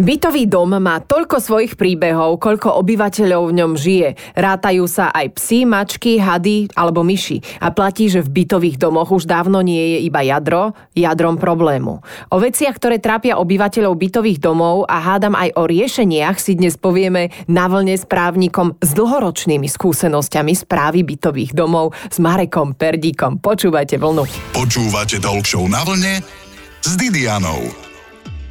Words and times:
Bytový 0.00 0.48
dom 0.48 0.80
má 0.80 0.96
toľko 1.04 1.44
svojich 1.44 1.76
príbehov, 1.76 2.40
koľko 2.40 2.72
obyvateľov 2.80 3.52
v 3.52 3.56
ňom 3.60 3.72
žije. 3.76 4.16
Rátajú 4.32 4.88
sa 4.88 5.12
aj 5.12 5.36
psi, 5.36 5.68
mačky, 5.68 6.16
hady 6.16 6.72
alebo 6.72 7.04
myši. 7.04 7.60
A 7.60 7.68
platí, 7.68 8.08
že 8.08 8.24
v 8.24 8.40
bytových 8.40 8.80
domoch 8.80 9.12
už 9.12 9.28
dávno 9.28 9.60
nie 9.60 9.76
je 9.76 10.08
iba 10.08 10.24
jadro, 10.24 10.72
jadrom 10.96 11.36
problému. 11.36 12.00
O 12.32 12.36
veciach, 12.40 12.80
ktoré 12.80 12.96
trápia 12.96 13.36
obyvateľov 13.36 13.92
bytových 13.92 14.40
domov 14.40 14.88
a 14.88 15.04
hádam 15.04 15.36
aj 15.36 15.52
o 15.60 15.68
riešeniach 15.68 16.40
si 16.40 16.56
dnes 16.56 16.80
povieme 16.80 17.28
na 17.44 17.68
vlne 17.68 17.92
s 17.92 18.08
právnikom 18.08 18.80
s 18.80 18.96
dlhoročnými 18.96 19.68
skúsenosťami 19.68 20.56
správy 20.56 21.04
bytových 21.04 21.52
domov 21.52 21.92
s 22.08 22.16
Marekom 22.16 22.72
Perdíkom. 22.72 23.44
Počúvajte 23.44 24.00
vlnu. 24.00 24.24
Počúvate 24.56 25.20
Talk 25.20 25.44
na 25.68 25.84
vlne 25.84 26.24
s 26.80 26.96
Didianou. 26.96 27.89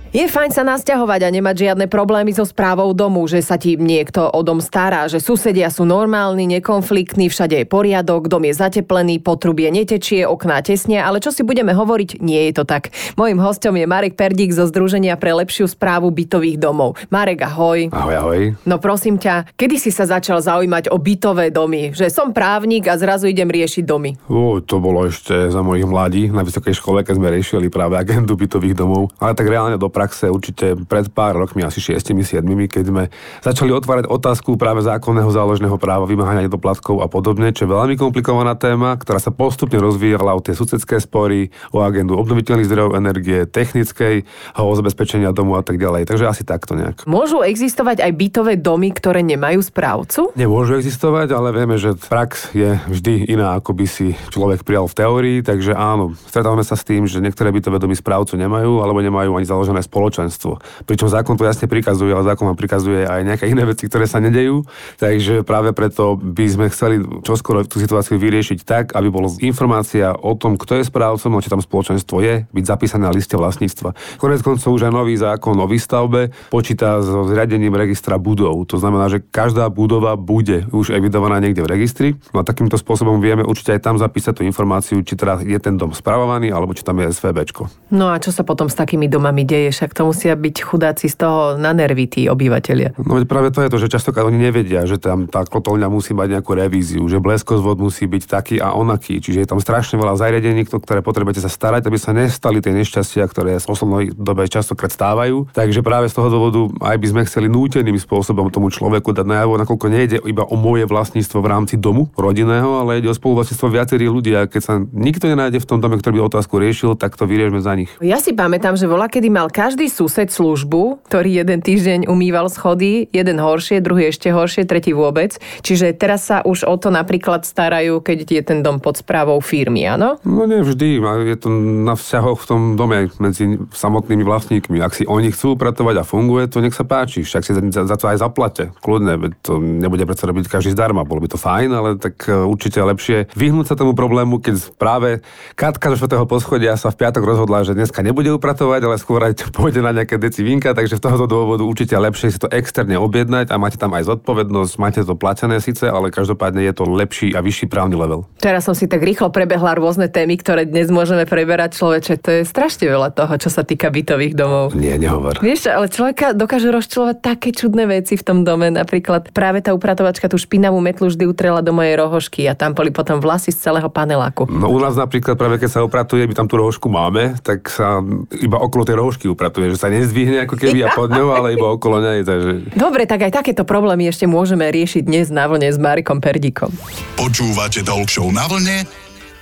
Je 0.10 0.26
fajn 0.26 0.50
sa 0.50 0.66
nasťahovať 0.66 1.22
a 1.22 1.30
nemať 1.30 1.70
žiadne 1.70 1.86
problémy 1.86 2.34
so 2.34 2.42
správou 2.42 2.98
domu, 2.98 3.30
že 3.30 3.46
sa 3.46 3.62
ti 3.62 3.78
niekto 3.78 4.26
o 4.26 4.42
dom 4.42 4.58
stará, 4.58 5.06
že 5.06 5.22
susedia 5.22 5.70
sú 5.70 5.86
normálni, 5.86 6.50
nekonfliktní, 6.50 7.30
všade 7.30 7.62
je 7.62 7.66
poriadok, 7.70 8.26
dom 8.26 8.42
je 8.42 8.58
zateplený, 8.58 9.22
potrubie 9.22 9.70
netečie, 9.70 10.26
okná 10.26 10.66
tesne, 10.66 10.98
ale 10.98 11.22
čo 11.22 11.30
si 11.30 11.46
budeme 11.46 11.78
hovoriť, 11.78 12.26
nie 12.26 12.50
je 12.50 12.58
to 12.58 12.66
tak. 12.66 12.90
Mojím 13.22 13.38
hostom 13.38 13.78
je 13.78 13.86
Marek 13.86 14.18
Perdík 14.18 14.50
zo 14.50 14.66
Združenia 14.66 15.14
pre 15.14 15.30
lepšiu 15.30 15.70
správu 15.70 16.10
bytových 16.10 16.58
domov. 16.58 16.98
Marek, 17.14 17.46
ahoj. 17.46 17.94
Ahoj, 17.94 18.16
ahoj. 18.18 18.42
No 18.66 18.82
prosím 18.82 19.22
ťa, 19.22 19.54
kedy 19.54 19.78
si 19.78 19.94
sa 19.94 20.10
začal 20.10 20.42
zaujímať 20.42 20.90
o 20.90 20.98
bytové 20.98 21.54
domy? 21.54 21.94
Že 21.94 22.10
som 22.10 22.34
právnik 22.34 22.90
a 22.90 22.98
zrazu 22.98 23.30
idem 23.30 23.46
riešiť 23.46 23.86
domy. 23.86 24.18
O, 24.26 24.58
to 24.58 24.82
bolo 24.82 25.06
ešte 25.06 25.54
za 25.54 25.62
mojich 25.62 25.86
mladí 25.86 26.34
na 26.34 26.42
vysokej 26.42 26.74
škole, 26.74 27.06
keď 27.06 27.14
sme 27.14 27.30
riešili 27.30 27.70
práve 27.70 27.94
agendu 27.94 28.34
bytových 28.34 28.74
domov. 28.74 29.14
Ale 29.22 29.38
tak 29.38 29.46
reálne 29.46 29.78
do 29.78 29.99
praxe 30.00 30.32
určite 30.32 30.80
pred 30.88 31.12
pár 31.12 31.36
rokmi, 31.36 31.68
asi 31.68 31.84
6-7, 31.84 32.40
keď 32.72 32.84
sme 32.88 33.12
začali 33.44 33.76
otvárať 33.76 34.08
otázku 34.08 34.56
práve 34.56 34.80
zákonného 34.88 35.28
záložného 35.28 35.76
práva, 35.76 36.08
vymáhania 36.08 36.48
doplatkov 36.48 37.04
a 37.04 37.12
podobne, 37.12 37.52
čo 37.52 37.68
je 37.68 37.76
veľmi 37.76 38.00
komplikovaná 38.00 38.56
téma, 38.56 38.96
ktorá 38.96 39.20
sa 39.20 39.36
postupne 39.36 39.76
rozvíjala 39.76 40.32
o 40.32 40.40
tie 40.40 40.56
susedské 40.56 41.04
spory, 41.04 41.52
o 41.76 41.84
agendu 41.84 42.16
obnoviteľných 42.16 42.70
zdrojov 42.72 42.96
energie, 42.96 43.44
technickej, 43.44 44.24
o 44.56 44.72
zabezpečenia 44.72 45.36
domu 45.36 45.60
a 45.60 45.64
tak 45.68 45.76
ďalej. 45.76 46.08
Takže 46.08 46.32
asi 46.32 46.48
takto 46.48 46.80
nejak. 46.80 47.04
Môžu 47.04 47.44
existovať 47.44 48.00
aj 48.00 48.12
bytové 48.16 48.56
domy, 48.56 48.96
ktoré 48.96 49.20
nemajú 49.20 49.60
správcu? 49.60 50.32
Nemôžu 50.40 50.80
existovať, 50.80 51.36
ale 51.36 51.52
vieme, 51.52 51.76
že 51.76 51.98
prax 52.00 52.56
je 52.56 52.80
vždy 52.88 53.36
iná, 53.36 53.60
ako 53.60 53.76
by 53.76 53.86
si 53.90 54.16
človek 54.32 54.64
prijal 54.64 54.88
v 54.88 54.96
teórii, 54.96 55.38
takže 55.44 55.76
áno, 55.76 56.16
stretávame 56.30 56.64
sa 56.64 56.80
s 56.80 56.88
tým, 56.88 57.04
že 57.04 57.20
niektoré 57.20 57.52
bytové 57.52 57.82
domy 57.84 57.98
správcu 57.98 58.40
nemajú 58.40 58.80
alebo 58.80 59.04
nemajú 59.04 59.36
ani 59.36 59.50
založené 59.50 59.82
spoločenstvo. 59.90 60.62
Pričom 60.86 61.10
zákon 61.10 61.34
to 61.34 61.50
jasne 61.50 61.66
prikazuje, 61.66 62.14
ale 62.14 62.30
zákon 62.30 62.46
vám 62.54 62.60
prikazuje 62.60 63.10
aj 63.10 63.26
nejaké 63.26 63.50
iné 63.50 63.66
veci, 63.66 63.90
ktoré 63.90 64.06
sa 64.06 64.22
nedejú. 64.22 64.70
Takže 65.02 65.42
práve 65.42 65.74
preto 65.74 66.14
by 66.14 66.46
sme 66.46 66.66
chceli 66.70 67.02
čoskoro 67.26 67.66
tú 67.66 67.82
situáciu 67.82 68.22
vyriešiť 68.22 68.60
tak, 68.62 68.86
aby 68.94 69.10
bolo 69.10 69.34
informácia 69.42 70.14
o 70.14 70.38
tom, 70.38 70.62
kto 70.62 70.78
je 70.78 70.86
správcom, 70.86 71.42
či 71.42 71.50
tam 71.50 71.66
spoločenstvo 71.66 72.22
je, 72.22 72.46
byť 72.54 72.66
zapísané 72.70 73.10
na 73.10 73.14
liste 73.16 73.34
vlastníctva. 73.34 74.22
Konec 74.22 74.46
koncov 74.46 74.70
už 74.70 74.86
aj 74.86 74.94
nový 74.94 75.18
zákon 75.18 75.58
o 75.58 75.66
výstavbe 75.66 76.30
počíta 76.54 77.02
so 77.02 77.26
zriadením 77.26 77.74
registra 77.74 78.22
budov. 78.22 78.62
To 78.70 78.78
znamená, 78.78 79.10
že 79.10 79.24
každá 79.24 79.66
budova 79.72 80.14
bude 80.20 80.70
už 80.70 80.94
evidovaná 80.94 81.42
niekde 81.42 81.66
v 81.66 81.72
registri. 81.72 82.08
No 82.36 82.44
a 82.44 82.44
takýmto 82.46 82.78
spôsobom 82.78 83.18
vieme 83.24 83.42
určite 83.42 83.74
aj 83.74 83.82
tam 83.82 83.96
zapísať 83.96 84.40
tú 84.40 84.44
informáciu, 84.46 85.00
či 85.02 85.16
teda 85.16 85.42
je 85.42 85.58
ten 85.58 85.80
dom 85.80 85.96
spravovaný, 85.96 86.52
alebo 86.52 86.76
či 86.76 86.84
tam 86.84 87.00
je 87.00 87.10
SVBčko. 87.16 87.96
No 87.96 88.12
a 88.12 88.20
čo 88.20 88.36
sa 88.36 88.44
potom 88.44 88.68
s 88.68 88.76
takými 88.76 89.08
domami 89.08 89.48
deje? 89.48 89.72
Však 89.80 89.96
to 89.96 90.12
musia 90.12 90.36
byť 90.36 90.56
chudáci 90.60 91.08
z 91.08 91.16
toho 91.24 91.56
na 91.56 91.72
nervy 91.72 92.04
tí 92.12 92.28
obyvateľia. 92.28 93.00
No 93.00 93.16
veď 93.16 93.32
práve 93.32 93.48
to 93.56 93.64
je 93.64 93.72
to, 93.72 93.80
že 93.80 93.88
častokrát 93.88 94.28
oni 94.28 94.36
nevedia, 94.36 94.84
že 94.84 95.00
tam 95.00 95.24
tá 95.24 95.48
kotolňa 95.48 95.88
musí 95.88 96.12
mať 96.12 96.36
nejakú 96.36 96.52
revíziu, 96.52 97.08
že 97.08 97.24
bleskozvod 97.24 97.80
musí 97.80 98.04
byť 98.04 98.24
taký 98.28 98.56
a 98.60 98.76
onaký. 98.76 99.24
Čiže 99.24 99.40
je 99.40 99.48
tam 99.48 99.64
strašne 99.64 99.96
veľa 99.96 100.20
zariadení, 100.20 100.68
ktoré 100.68 101.00
potrebujete 101.00 101.40
sa 101.40 101.48
starať, 101.48 101.88
aby 101.88 101.96
sa 101.96 102.12
nestali 102.12 102.60
tie 102.60 102.76
nešťastia, 102.76 103.24
ktoré 103.24 103.56
v 103.56 103.64
poslednej 103.72 104.12
dobe 104.20 104.52
častokrát 104.52 104.92
stávajú. 104.92 105.48
Takže 105.56 105.80
práve 105.80 106.12
z 106.12 106.20
toho 106.20 106.28
dôvodu 106.28 106.68
aj 106.84 107.00
by 107.00 107.08
sme 107.16 107.22
chceli 107.24 107.48
núteným 107.48 107.96
spôsobom 107.96 108.52
tomu 108.52 108.68
človeku 108.68 109.16
dať 109.16 109.24
najavo, 109.24 109.64
nakoľko 109.64 109.86
nejde 109.88 110.18
iba 110.28 110.44
o 110.44 110.60
moje 110.60 110.84
vlastníctvo 110.92 111.40
v 111.40 111.48
rámci 111.48 111.80
domu 111.80 112.12
rodinného, 112.20 112.84
ale 112.84 113.00
ide 113.00 113.08
o 113.08 113.16
spoluvlastníctvo 113.16 113.68
viacerých 113.72 114.12
ľudí. 114.12 114.36
A 114.36 114.44
keď 114.44 114.62
sa 114.66 114.74
nikto 114.92 115.32
nenájde 115.32 115.64
v 115.64 115.70
tom 115.72 115.80
dome, 115.80 115.96
ktorý 115.96 116.20
by 116.20 116.36
otázku 116.36 116.60
riešil, 116.60 117.00
tak 117.00 117.16
to 117.16 117.24
vyriešme 117.24 117.64
za 117.64 117.80
nich. 117.80 117.88
Ja 118.04 118.20
si 118.20 118.36
pamätám, 118.36 118.74
že 118.76 118.90
vola, 118.90 119.06
kedy 119.06 119.30
mal 119.30 119.48
každý 119.48 119.69
sused 119.78 120.30
službu, 120.32 121.06
ktorý 121.06 121.44
jeden 121.44 121.60
týždeň 121.62 122.08
umýval 122.10 122.48
schody, 122.50 123.12
jeden 123.14 123.38
horšie, 123.38 123.84
druhý 123.84 124.10
ešte 124.10 124.34
horšie, 124.34 124.66
tretí 124.66 124.96
vôbec. 124.96 125.38
Čiže 125.62 125.94
teraz 125.94 126.26
sa 126.26 126.42
už 126.42 126.66
o 126.66 126.76
to 126.80 126.90
napríklad 126.90 127.44
starajú, 127.46 128.00
keď 128.02 128.18
je 128.26 128.42
ten 128.42 128.60
dom 128.64 128.80
pod 128.80 128.98
správou 128.98 129.38
firmy, 129.44 129.86
áno? 129.86 130.18
No 130.24 130.50
nie 130.50 130.64
vždy, 130.64 130.98
je 131.30 131.38
to 131.38 131.50
na 131.86 131.94
vzťahoch 131.94 132.40
v 132.42 132.48
tom 132.48 132.62
dome 132.80 133.12
medzi 133.20 133.60
samotnými 133.76 134.24
vlastníkmi. 134.24 134.80
Ak 134.80 134.96
si 134.96 135.04
oni 135.04 135.30
chcú 135.36 135.60
upratovať 135.60 136.02
a 136.02 136.08
funguje, 136.08 136.48
to 136.48 136.64
nech 136.64 136.74
sa 136.74 136.88
páči, 136.88 137.28
však 137.28 137.44
si 137.44 137.52
za, 137.52 137.62
za 137.84 137.96
to 138.00 138.06
aj 138.08 138.18
zaplate, 138.24 138.72
kľudne, 138.80 139.36
to 139.44 139.60
nebude 139.60 140.08
predsa 140.08 140.30
robiť 140.32 140.48
každý 140.48 140.72
zdarma, 140.74 141.04
bolo 141.04 141.22
by 141.26 141.30
to 141.30 141.38
fajn, 141.38 141.70
ale 141.76 141.90
tak 142.00 142.16
e, 142.26 142.34
určite 142.34 142.80
lepšie 142.80 143.30
vyhnúť 143.36 143.74
sa 143.74 143.76
tomu 143.76 143.92
problému, 143.94 144.40
keď 144.40 144.56
práve 144.80 145.22
Katka 145.60 145.92
zo 145.94 146.08
4. 146.08 146.24
poschodia 146.30 146.80
sa 146.80 146.94
v 146.94 147.00
piatok 147.04 147.24
rozhodla, 147.26 147.68
že 147.68 147.76
dneska 147.76 148.00
nebude 148.00 148.32
upratovať, 148.32 148.82
ale 148.86 148.96
skôr 149.02 149.22
aj 149.26 149.52
pôjde 149.60 149.84
na 149.84 149.92
nejaké 149.92 150.16
deci 150.16 150.40
vínka, 150.40 150.72
takže 150.72 150.96
z 150.96 151.04
tohoto 151.04 151.28
dôvodu 151.28 151.68
určite 151.68 151.92
lepšie 151.92 152.32
si 152.32 152.40
to 152.40 152.48
externe 152.48 152.96
objednať 152.96 153.52
a 153.52 153.60
máte 153.60 153.76
tam 153.76 153.92
aj 153.92 154.08
zodpovednosť, 154.08 154.74
máte 154.80 155.04
to 155.04 155.20
platené 155.20 155.60
síce, 155.60 155.84
ale 155.84 156.16
každopádne 156.16 156.64
je 156.64 156.74
to 156.80 156.88
lepší 156.88 157.36
a 157.36 157.44
vyšší 157.44 157.68
právny 157.68 158.00
level. 158.00 158.24
Teraz 158.40 158.64
som 158.64 158.72
si 158.72 158.88
tak 158.88 159.04
rýchlo 159.04 159.28
prebehla 159.36 159.76
rôzne 159.76 160.08
témy, 160.08 160.40
ktoré 160.40 160.64
dnes 160.64 160.88
môžeme 160.88 161.28
preberať 161.28 161.76
človeče. 161.76 162.24
To 162.24 162.30
je 162.40 162.42
strašne 162.48 162.88
veľa 162.88 163.12
toho, 163.12 163.36
čo 163.36 163.52
sa 163.52 163.68
týka 163.68 163.92
bytových 163.92 164.40
domov. 164.40 164.72
Nie, 164.80 164.96
nehovor. 164.96 165.44
Vieš, 165.44 165.68
ale 165.68 165.92
človeka 165.92 166.32
dokáže 166.32 166.72
rozčulovať 166.72 167.20
také 167.20 167.52
čudné 167.52 167.84
veci 167.84 168.16
v 168.16 168.24
tom 168.24 168.48
dome. 168.48 168.72
Napríklad 168.72 169.36
práve 169.36 169.60
tá 169.60 169.76
upratovačka 169.76 170.32
tú 170.32 170.40
špinavú 170.40 170.80
metlu 170.80 171.12
vždy 171.12 171.28
utrela 171.28 171.60
do 171.60 171.76
mojej 171.76 172.00
rohožky 172.00 172.48
a 172.48 172.56
tam 172.56 172.72
boli 172.72 172.96
potom 172.96 173.20
vlasy 173.20 173.52
z 173.52 173.60
celého 173.60 173.92
paneláku. 173.92 174.48
No 174.48 174.72
u 174.72 174.80
nás 174.80 174.96
napríklad 174.96 175.36
práve 175.36 175.60
keď 175.60 175.70
sa 175.76 175.84
upratuje, 175.84 176.24
my 176.24 176.32
tam 176.32 176.48
tú 176.48 176.56
rohožku 176.56 176.88
máme, 176.88 177.36
tak 177.44 177.68
sa 177.68 178.00
iba 178.40 178.56
okolo 178.56 178.88
tej 178.88 178.96
rohožky 178.96 179.26
upratuje, 179.28 179.49
že 179.56 179.78
sa 179.80 179.90
nezdvihne 179.90 180.46
ako 180.46 180.56
keby 180.60 180.86
a 180.86 180.94
pod 180.94 181.10
ňou, 181.10 181.34
ale 181.34 181.58
iba 181.58 181.68
okolo 181.70 182.04
nej. 182.04 182.22
Takže... 182.22 182.74
Dobre, 182.78 183.10
tak 183.10 183.26
aj 183.26 183.42
takéto 183.42 183.66
problémy 183.66 184.10
ešte 184.10 184.30
môžeme 184.30 184.70
riešiť 184.70 185.02
dnes 185.08 185.34
na 185.34 185.50
vlne 185.50 185.70
s 185.72 185.78
Marikom 185.82 186.22
Perdíkom. 186.22 186.70
Počúvate 187.18 187.82
Talk 187.82 188.10
na 188.30 188.46
vlne 188.46 188.86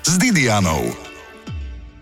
s 0.08 0.14
Didianou. 0.16 1.08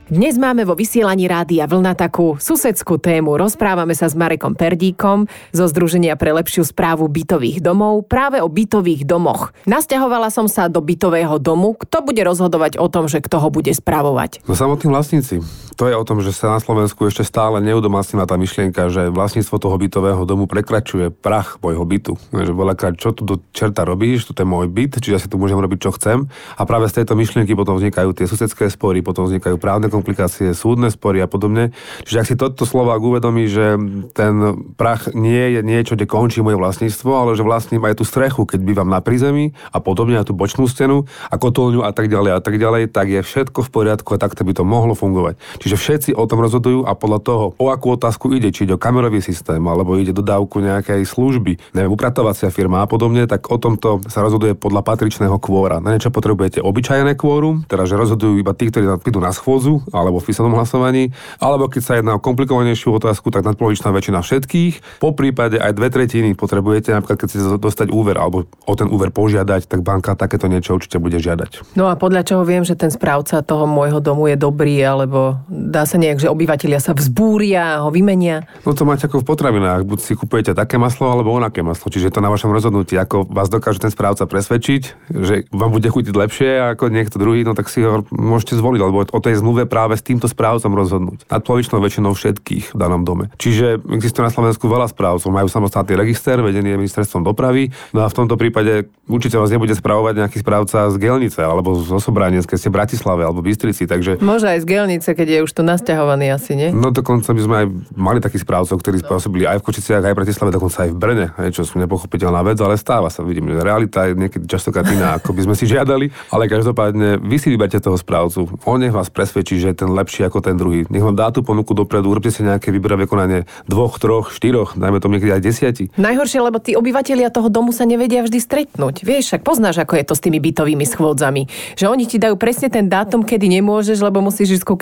Dnes 0.05 0.37
máme 0.37 0.69
vo 0.69 0.77
vysielaní 0.77 1.25
rádia 1.25 1.65
Vlna 1.65 1.97
takú 1.97 2.37
susedskú 2.37 3.01
tému. 3.01 3.41
Rozprávame 3.41 3.97
sa 3.97 4.05
s 4.05 4.13
Marekom 4.13 4.53
Perdíkom 4.53 5.25
zo 5.49 5.65
Združenia 5.65 6.13
pre 6.13 6.29
lepšiu 6.29 6.61
správu 6.61 7.09
bytových 7.09 7.57
domov 7.57 8.05
práve 8.05 8.37
o 8.37 8.45
bytových 8.45 9.01
domoch. 9.01 9.49
Nasťahovala 9.65 10.29
som 10.29 10.45
sa 10.45 10.69
do 10.69 10.77
bytového 10.85 11.41
domu. 11.41 11.73
Kto 11.73 12.05
bude 12.05 12.21
rozhodovať 12.21 12.77
o 12.77 12.85
tom, 12.85 13.09
že 13.09 13.17
kto 13.17 13.41
ho 13.41 13.49
bude 13.49 13.73
správovať? 13.73 14.45
No 14.45 14.53
samotní 14.53 14.93
vlastníci. 14.93 15.41
To 15.75 15.91
je 15.91 15.95
o 15.99 16.07
tom, 16.07 16.23
že 16.23 16.31
sa 16.31 16.55
na 16.55 16.63
Slovensku 16.63 17.03
ešte 17.03 17.27
stále 17.27 17.59
neudomácnila 17.59 18.23
tá 18.23 18.39
myšlienka, 18.39 18.87
že 18.87 19.11
vlastníctvo 19.11 19.59
toho 19.59 19.75
bytového 19.75 20.23
domu 20.23 20.47
prekračuje 20.47 21.11
prach 21.11 21.59
môjho 21.59 21.83
bytu. 21.83 22.13
Že 22.31 22.55
veľakrát, 22.55 22.95
čo 22.95 23.11
tu 23.11 23.27
do 23.27 23.43
čerta 23.51 23.83
robíš, 23.83 24.23
tu 24.23 24.31
je 24.31 24.47
môj 24.47 24.71
byt, 24.71 25.03
čiže 25.03 25.11
ja 25.11 25.19
si 25.19 25.27
tu 25.27 25.35
môžem 25.35 25.59
robiť, 25.59 25.79
čo 25.83 25.91
chcem. 25.99 26.31
A 26.55 26.63
práve 26.63 26.87
z 26.87 27.03
tejto 27.03 27.19
myšlienky 27.19 27.59
potom 27.59 27.75
vznikajú 27.75 28.15
tie 28.15 28.23
susedské 28.23 28.71
spory, 28.71 29.03
potom 29.03 29.27
vznikajú 29.27 29.59
právne 29.59 29.91
komplikácie, 29.91 30.55
súdne 30.55 30.87
spory 30.87 31.19
a 31.19 31.27
podobne. 31.27 31.75
Čiže 32.07 32.19
ak 32.23 32.27
si 32.31 32.35
toto 32.39 32.63
Slovák 32.63 33.03
uvedomí, 33.03 33.51
že 33.51 33.75
ten 34.15 34.63
prach 34.79 35.11
nie 35.11 35.59
je 35.59 35.61
niečo, 35.61 35.99
kde 35.99 36.07
končí 36.07 36.39
moje 36.39 36.55
vlastníctvo, 36.55 37.11
ale 37.11 37.35
že 37.35 37.43
vlastním 37.43 37.83
aj 37.83 37.99
tú 37.99 38.07
strechu, 38.07 38.47
keď 38.47 38.63
bývam 38.63 38.87
na 38.87 39.03
prízemí 39.03 39.51
a 39.75 39.83
podobne 39.83 40.23
aj 40.23 40.31
tú 40.31 40.33
bočnú 40.39 40.71
stenu 40.71 41.03
a 41.27 41.35
kotolňu 41.35 41.83
a 41.83 41.91
tak 41.91 42.07
ďalej 42.07 42.31
a 42.31 42.39
tak 42.39 42.55
ďalej, 42.55 42.95
tak 42.95 43.11
je 43.11 43.19
všetko 43.19 43.59
v 43.59 43.69
poriadku 43.75 44.15
a 44.15 44.21
takto 44.23 44.47
by 44.47 44.55
to 44.55 44.63
mohlo 44.63 44.95
fungovať. 44.95 45.35
Čiže 45.65 45.81
všetci 45.81 46.09
o 46.13 46.29
tom 46.29 46.45
rozhodujú 46.45 46.85
a 46.85 46.93
podľa 46.93 47.19
toho, 47.25 47.45
o 47.57 47.73
akú 47.73 47.97
otázku 47.97 48.37
ide, 48.37 48.53
či 48.53 48.69
ide 48.69 48.77
o 48.77 48.81
kamerový 48.81 49.17
systém, 49.17 49.57
alebo 49.65 49.97
ide 49.97 50.13
dodávku 50.13 50.61
nejakej 50.61 51.01
služby, 51.09 51.57
neviem, 51.73 51.89
upratovacia 51.89 52.53
firma 52.53 52.85
a 52.85 52.87
podobne, 52.87 53.25
tak 53.25 53.49
o 53.49 53.57
tomto 53.57 54.05
sa 54.05 54.21
rozhoduje 54.21 54.53
podľa 54.53 54.85
patričného 54.85 55.41
kvóra. 55.41 55.81
Na 55.81 55.89
niečo 55.97 56.13
potrebujete 56.13 56.61
obyčajné 56.61 57.17
kvórum, 57.17 57.65
teda 57.65 57.89
že 57.89 57.97
rozhodujú 57.97 58.37
iba 58.37 58.53
tí, 58.53 58.69
ktorí 58.69 58.93
prídu 59.01 59.17
na 59.17 59.33
schôdzu 59.33 59.81
alebo 59.89 60.21
v 60.21 60.29
písanom 60.29 60.53
hlasovaní, 60.53 61.09
alebo 61.41 61.65
keď 61.65 61.81
sa 61.81 61.97
jedná 61.97 62.13
o 62.13 62.21
komplikovanejšiu 62.21 63.01
otázku, 63.01 63.33
tak 63.33 63.41
nadpolovičná 63.49 63.89
väčšina 63.89 64.21
všetkých. 64.21 65.01
Po 65.01 65.17
prípade 65.17 65.57
aj 65.57 65.73
dve 65.73 65.89
tretiny 65.89 66.37
potrebujete, 66.37 66.93
napríklad 66.93 67.17
keď 67.17 67.25
chcete 67.25 67.57
dostať 67.57 67.87
úver 67.89 68.21
alebo 68.21 68.45
o 68.69 68.73
ten 68.77 68.85
úver 68.85 69.09
požiadať, 69.09 69.65
tak 69.65 69.81
banka 69.81 70.13
takéto 70.13 70.45
niečo 70.45 70.77
určite 70.77 71.01
bude 71.01 71.17
žiadať. 71.17 71.73
No 71.73 71.89
a 71.89 71.97
podľa 71.97 72.21
čoho 72.21 72.45
viem, 72.45 72.61
že 72.61 72.77
ten 72.77 72.93
správca 72.93 73.41
toho 73.41 73.65
môjho 73.65 73.97
domu 73.97 74.29
je 74.29 74.37
dobrý, 74.37 74.77
alebo 74.85 75.41
dá 75.55 75.87
sa 75.87 75.95
nejak, 75.95 76.19
že 76.19 76.27
obyvateľia 76.27 76.83
sa 76.83 76.91
vzbúria, 76.91 77.79
ho 77.81 77.89
vymenia? 77.89 78.43
No 78.67 78.75
to 78.75 78.83
máte 78.83 79.07
ako 79.07 79.23
v 79.23 79.27
potravinách, 79.31 79.87
buď 79.87 79.99
si 80.03 80.13
kupujete 80.13 80.51
také 80.51 80.75
maslo 80.75 81.07
alebo 81.07 81.31
onaké 81.31 81.63
maslo, 81.63 81.87
čiže 81.87 82.11
to 82.11 82.19
na 82.19 82.27
vašom 82.27 82.51
rozhodnutí, 82.51 82.99
ako 82.99 83.23
vás 83.31 83.47
dokáže 83.47 83.79
ten 83.79 83.91
správca 83.91 84.27
presvedčiť, 84.27 84.81
že 85.15 85.47
vám 85.55 85.71
bude 85.71 85.87
chutiť 85.87 86.11
lepšie 86.11 86.49
ako 86.75 86.91
niekto 86.91 87.15
druhý, 87.15 87.47
no 87.47 87.55
tak 87.55 87.71
si 87.71 87.79
ho 87.79 88.03
môžete 88.11 88.59
zvoliť, 88.59 88.79
alebo 88.83 89.07
o 89.07 89.19
tej 89.23 89.39
zmluve 89.39 89.63
práve 89.65 89.95
s 89.95 90.03
týmto 90.03 90.27
správcom 90.27 90.75
rozhodnúť. 90.75 91.23
Nad 91.31 91.41
polovičnou 91.47 91.79
väčšinou 91.79 92.11
všetkých 92.11 92.75
v 92.75 92.77
danom 92.77 93.07
dome. 93.07 93.31
Čiže 93.39 93.79
existuje 93.95 94.25
na 94.25 94.33
Slovensku 94.33 94.67
veľa 94.67 94.91
správcov, 94.91 95.31
majú 95.31 95.47
samostatný 95.47 95.95
register, 95.95 96.43
vedený 96.43 96.75
ministerstvom 96.75 97.23
dopravy, 97.23 97.71
no 97.95 98.03
a 98.03 98.11
v 98.11 98.17
tomto 98.17 98.35
prípade 98.35 98.91
určite 99.07 99.39
vás 99.39 99.53
nebude 99.53 99.77
spravovať 99.77 100.25
nejaký 100.25 100.37
správca 100.41 100.89
z 100.91 100.95
Gelnice 100.99 101.39
alebo 101.45 101.77
z 101.77 101.89
Osobranec, 101.93 102.43
keď 102.43 102.57
ste 102.57 102.69
v 102.73 102.77
Bratislave 102.81 103.21
alebo 103.23 103.45
Bystrici, 103.45 103.85
takže... 103.85 104.17
Môže 104.19 104.49
aj 104.49 104.59
z 104.63 104.65
Gelnice, 104.65 105.09
keď 105.13 105.27
je 105.29 105.39
už 105.45 105.53
tu 105.53 105.61
nasťahovaný 105.61 106.33
asi, 106.33 106.57
nie? 106.57 106.69
No 106.73 106.89
dokonca 106.89 107.31
by 107.31 107.41
sme 107.41 107.55
aj 107.61 107.67
mali 107.93 108.19
takých 108.19 108.43
správcov, 108.43 108.81
ktorí 108.81 109.05
spôsobili 109.05 109.45
aj 109.45 109.61
v 109.61 109.65
Kočiciach, 109.69 110.01
aj 110.01 110.13
v 110.13 110.19
Bratislave, 110.25 110.49
dokonca 110.49 110.77
aj 110.83 110.89
v 110.91 110.97
Brne, 110.97 111.25
čo 111.53 111.61
sú 111.61 111.77
nepochopiteľná 111.77 112.41
vec, 112.41 112.57
ale 112.59 112.75
stáva 112.81 113.13
sa, 113.13 113.21
vidím, 113.21 113.53
realita 113.53 114.09
je 114.09 114.17
niekedy 114.17 114.49
častokrát 114.49 114.89
iná, 114.89 115.21
ako 115.21 115.31
by 115.37 115.41
sme 115.45 115.55
si 115.55 115.69
žiadali, 115.69 116.09
ale 116.33 116.49
každopádne 116.49 117.21
vy 117.21 117.37
si 117.37 117.53
vyberte 117.53 117.77
toho 117.77 117.95
správcu. 117.95 118.49
On 118.65 118.81
nech 118.81 118.91
vás 118.91 119.13
presvedčí, 119.13 119.61
že 119.61 119.71
je 119.71 119.85
ten 119.85 119.89
lepší 119.93 120.25
ako 120.25 120.41
ten 120.41 120.57
druhý. 120.57 120.89
Nech 120.89 121.05
vám 121.05 121.13
dá 121.13 121.29
tú 121.29 121.45
ponuku 121.45 121.77
dopredu, 121.77 122.09
urobte 122.09 122.33
si 122.33 122.41
nejaké 122.41 122.73
výberové 122.73 123.05
konanie 123.05 123.45
dvoch, 123.69 124.01
troch, 124.01 124.33
štyroch, 124.33 124.73
dajme 124.73 124.97
to 124.97 125.07
niekedy 125.07 125.31
aj 125.31 125.41
desiati. 125.45 125.83
Najhoršie, 125.95 126.39
lebo 126.41 126.57
tí 126.57 126.73
obyvateľia 126.73 127.29
toho 127.29 127.53
domu 127.53 127.69
sa 127.69 127.85
nevedia 127.85 128.25
vždy 128.25 128.39
stretnúť. 128.41 129.05
Vieš, 129.05 129.35
však 129.35 129.41
poznáš, 129.45 129.77
ako 129.83 129.93
je 130.01 130.05
to 130.09 130.13
s 130.17 130.23
tými 130.23 130.41
bytovými 130.41 130.85
schôdzami. 130.87 131.47
Že 131.77 131.85
oni 131.91 132.05
ti 132.09 132.17
dajú 132.17 132.39
presne 132.39 132.71
ten 132.71 132.89
dátum, 132.89 133.21
kedy 133.21 133.61
nemôžeš, 133.61 134.01
lebo 134.01 134.23
musíš 134.23 134.61
ísť 134.61 134.65
ku 134.65 134.75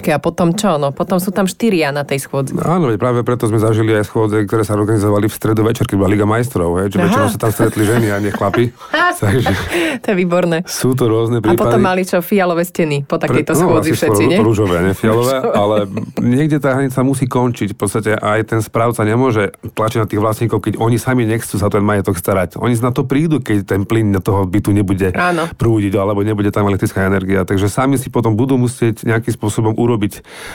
kaderničke 0.00 0.10
a 0.16 0.18
potom 0.18 0.56
čo? 0.56 0.80
No, 0.80 0.90
potom 0.90 1.20
sú 1.20 1.30
tam 1.30 1.44
štyria 1.44 1.92
na 1.92 2.02
tej 2.08 2.24
schôdzi. 2.24 2.56
No, 2.56 2.64
áno, 2.64 2.88
práve 2.96 3.20
preto 3.22 3.46
sme 3.46 3.60
zažili 3.60 3.92
aj 3.92 4.08
schôdze, 4.08 4.48
ktoré 4.48 4.64
sa 4.64 4.74
organizovali 4.74 5.28
v 5.28 5.34
stredu 5.34 5.62
večer, 5.62 5.84
keď 5.84 5.96
bola 6.00 6.10
Liga 6.10 6.26
majstrov, 6.26 6.80
hej, 6.80 6.88
že 6.90 6.96
väčšinou 6.98 7.28
sa 7.28 7.38
tam 7.38 7.52
stretli 7.52 7.82
ženy 7.84 8.06
a 8.10 8.16
nie 8.18 8.32
chlapi. 8.32 8.72
Takže 9.20 9.52
to 10.00 10.06
je 10.10 10.16
výborné. 10.16 10.64
Sú 10.64 10.96
to 10.96 11.06
rôzne 11.06 11.44
prípady. 11.44 11.60
A 11.60 11.62
potom 11.62 11.80
mali 11.84 12.02
čo, 12.08 12.24
fialové 12.24 12.64
steny 12.64 13.04
po 13.04 13.20
takejto 13.20 13.52
Pre, 13.52 13.60
no, 13.60 13.62
schôdzi 13.68 13.90
všetci, 13.92 14.22
nie? 14.24 14.38
Rúžové, 14.40 14.80
nie 14.80 14.94
fialové, 14.96 15.36
ale 15.62 15.76
niekde 16.18 16.56
tá 16.58 16.74
hranica 16.74 17.04
musí 17.04 17.28
končiť. 17.28 17.76
V 17.76 17.78
podstate 17.78 18.10
aj 18.16 18.40
ten 18.48 18.60
správca 18.64 19.04
nemôže 19.04 19.52
tlačiť 19.76 19.98
na 20.00 20.06
tých 20.08 20.20
vlastníkov, 20.22 20.58
keď 20.64 20.74
oni 20.80 20.96
sami 20.96 21.28
nechcú 21.28 21.60
sa 21.60 21.68
ten 21.68 21.84
majetok 21.84 22.16
starať. 22.16 22.56
Oni 22.56 22.72
na 22.80 22.94
to 22.94 23.04
prídu, 23.04 23.44
keď 23.44 23.76
ten 23.76 23.82
plyn 23.84 24.16
do 24.16 24.24
toho 24.24 24.48
bytu 24.48 24.72
nebude 24.72 25.12
Áno. 25.12 25.44
prúdiť 25.52 25.92
alebo 26.00 26.24
nebude 26.24 26.48
tam 26.48 26.64
elektrická 26.64 27.04
energia. 27.04 27.44
Takže 27.44 27.68
sami 27.68 28.00
si 28.00 28.08
potom 28.08 28.32
budú 28.32 28.56
musieť 28.56 29.04
nejakým 29.04 29.34
spôsobom 29.36 29.76
urobiť 29.76 29.89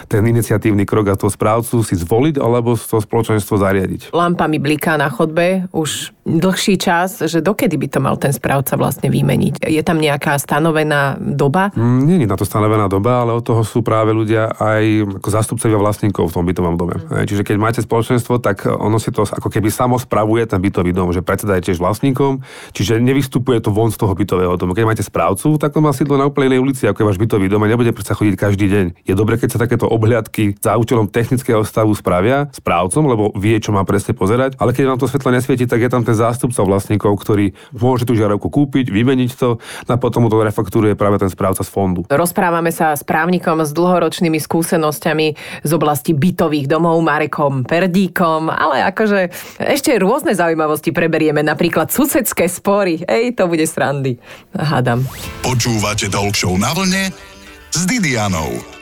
ten 0.08 0.24
iniciatívny 0.24 0.88
krok 0.88 1.12
a 1.12 1.20
toho 1.20 1.28
správcu 1.28 1.84
si 1.84 2.00
zvoliť 2.00 2.40
alebo 2.40 2.80
to 2.80 3.04
spoločenstvo 3.04 3.60
zariadiť. 3.60 4.16
Lampa 4.16 4.48
mi 4.48 4.64
bliká 4.64 4.96
na 4.96 5.12
chodbe 5.12 5.68
už 5.76 6.15
dlhší 6.26 6.82
čas, 6.82 7.22
že 7.22 7.38
dokedy 7.38 7.78
by 7.78 7.88
to 7.88 8.00
mal 8.02 8.18
ten 8.18 8.34
správca 8.34 8.74
vlastne 8.76 9.14
vymeniť? 9.14 9.62
Je 9.70 9.82
tam 9.86 10.02
nejaká 10.02 10.42
stanovená 10.42 11.22
doba? 11.22 11.70
Mm, 11.78 12.00
nie 12.02 12.18
je 12.26 12.32
na 12.34 12.34
to 12.34 12.50
stanovená 12.50 12.90
doba, 12.90 13.22
ale 13.22 13.38
od 13.38 13.46
toho 13.46 13.62
sú 13.62 13.86
práve 13.86 14.10
ľudia 14.10 14.50
aj 14.58 14.84
ako 15.22 15.30
zástupcovia 15.30 15.78
vlastníkov 15.78 16.34
v 16.34 16.34
tom 16.34 16.46
bytovom 16.50 16.76
dome. 16.82 16.98
Mm. 16.98 17.30
Čiže 17.30 17.46
keď 17.46 17.56
máte 17.62 17.80
spoločenstvo, 17.86 18.42
tak 18.42 18.66
ono 18.66 18.98
si 18.98 19.14
to 19.14 19.22
ako 19.22 19.54
keby 19.54 19.70
samo 19.70 20.02
spravuje 20.02 20.50
ten 20.50 20.58
bytový 20.58 20.98
dom, 20.98 21.14
že 21.14 21.22
predseda 21.22 21.62
je 21.62 21.70
tiež 21.72 21.78
vlastníkom, 21.78 22.42
čiže 22.74 22.98
nevystupuje 22.98 23.62
to 23.62 23.70
von 23.70 23.94
z 23.94 24.02
toho 24.02 24.18
bytového 24.18 24.58
domu. 24.58 24.74
Keď 24.74 24.86
máte 24.90 25.06
správcu, 25.06 25.62
tak 25.62 25.78
on 25.78 25.86
má 25.86 25.94
sídlo 25.94 26.18
na 26.18 26.26
úplnej 26.26 26.58
ulici, 26.58 26.90
ako 26.90 27.06
je 27.06 27.10
váš 27.14 27.22
bytový 27.22 27.54
dom 27.54 27.62
a 27.62 27.70
nebude 27.70 27.94
predsa 27.94 28.18
chodiť 28.18 28.34
každý 28.34 28.66
deň. 28.66 28.86
Je 29.06 29.14
dobre, 29.14 29.38
keď 29.38 29.56
sa 29.56 29.62
takéto 29.62 29.86
obhliadky 29.86 30.58
za 30.58 30.74
účelom 30.74 31.06
technického 31.06 31.62
stavu 31.62 31.94
spravia 31.94 32.50
správcom, 32.50 33.06
lebo 33.06 33.30
vie, 33.38 33.62
čo 33.62 33.70
má 33.70 33.86
presne 33.86 34.18
pozerať, 34.18 34.58
ale 34.58 34.74
keď 34.74 34.84
vám 34.90 35.00
to 35.00 35.06
svetlo 35.06 35.30
nesvieti, 35.30 35.70
tak 35.70 35.86
je 35.86 35.90
tam 35.94 36.02
ten 36.02 36.15
zástupca 36.16 36.64
vlastníkov, 36.64 37.20
ktorý 37.22 37.52
môže 37.76 38.08
tú 38.08 38.16
žiarovku 38.16 38.48
kúpiť, 38.48 38.90
vymeniť 38.90 39.32
to 39.36 39.60
a 39.88 39.96
potom 40.00 40.26
mu 40.26 40.30
to 40.32 40.42
refaktúruje 40.42 40.96
práve 40.96 41.20
ten 41.20 41.30
správca 41.30 41.62
z 41.62 41.70
fondu. 41.70 42.08
Rozprávame 42.08 42.72
sa 42.72 42.96
s 42.96 43.04
právnikom 43.04 43.62
s 43.62 43.76
dlhoročnými 43.76 44.40
skúsenosťami 44.40 45.28
z 45.62 45.72
oblasti 45.76 46.16
bytových 46.16 46.72
domov, 46.72 47.04
Marekom 47.04 47.68
Perdíkom, 47.68 48.50
ale 48.50 48.82
akože 48.90 49.30
ešte 49.62 49.96
rôzne 50.00 50.34
zaujímavosti 50.34 50.96
preberieme, 50.96 51.44
napríklad 51.44 51.92
susedské 51.92 52.48
spory. 52.48 53.04
Ej, 53.06 53.38
to 53.38 53.46
bude 53.52 53.64
srandy. 53.68 54.18
Hádam. 54.56 55.06
Počúvate 55.44 56.10
Talk 56.10 56.36
na 56.60 56.72
vlne 56.76 57.12
s 57.72 57.82
Didianou. 57.88 58.75